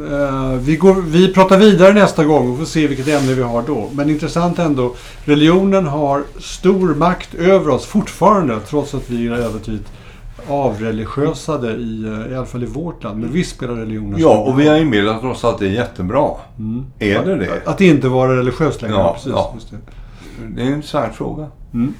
uh, 0.00 0.54
vi, 0.58 0.76
går, 0.76 0.94
vi 1.02 1.34
pratar 1.34 1.58
vidare 1.58 1.92
nästa 1.92 2.24
gång 2.24 2.52
och 2.52 2.58
får 2.58 2.64
se 2.64 2.86
vilket 2.86 3.08
ämne 3.08 3.34
vi 3.34 3.42
har 3.42 3.62
då. 3.62 3.90
Men 3.92 4.10
intressant 4.10 4.58
ändå. 4.58 4.94
Religionen 5.24 5.86
har 5.86 6.24
stor 6.38 6.94
makt 6.94 7.34
över 7.34 7.68
oss 7.68 7.86
fortfarande 7.86 8.60
trots 8.60 8.94
att 8.94 9.10
vi 9.10 9.26
är 9.26 9.32
övertydligt 9.32 9.90
avreligiösade 10.48 11.72
i, 11.72 12.04
eh, 12.04 12.32
i 12.32 12.36
alla 12.36 12.46
fall 12.46 12.62
i 12.62 12.66
vårt 12.66 13.02
land. 13.02 13.20
Men 13.20 13.32
visst 13.32 13.56
spelar 13.56 13.74
religionen 13.74 14.20
Ja, 14.20 14.38
och 14.38 14.60
vi 14.60 14.68
har 14.68 14.76
inbillat 14.76 15.24
oss 15.24 15.44
att 15.44 15.58
det 15.58 15.66
är 15.66 15.70
jättebra. 15.70 16.30
Mm. 16.58 16.86
Är 16.98 17.24
det 17.24 17.36
det? 17.36 17.52
Att, 17.52 17.66
att 17.66 17.80
inte 17.80 18.08
vara 18.08 18.36
religiös 18.36 18.82
längre. 18.82 18.96
Ja, 18.96 19.12
precis. 19.14 19.32
Ja. 19.32 19.54
Det. 19.70 20.46
det 20.54 20.62
är 20.62 20.66
en 20.66 20.74
intressant 20.74 21.14
fråga. 21.14 21.46
Mm. 21.74 21.94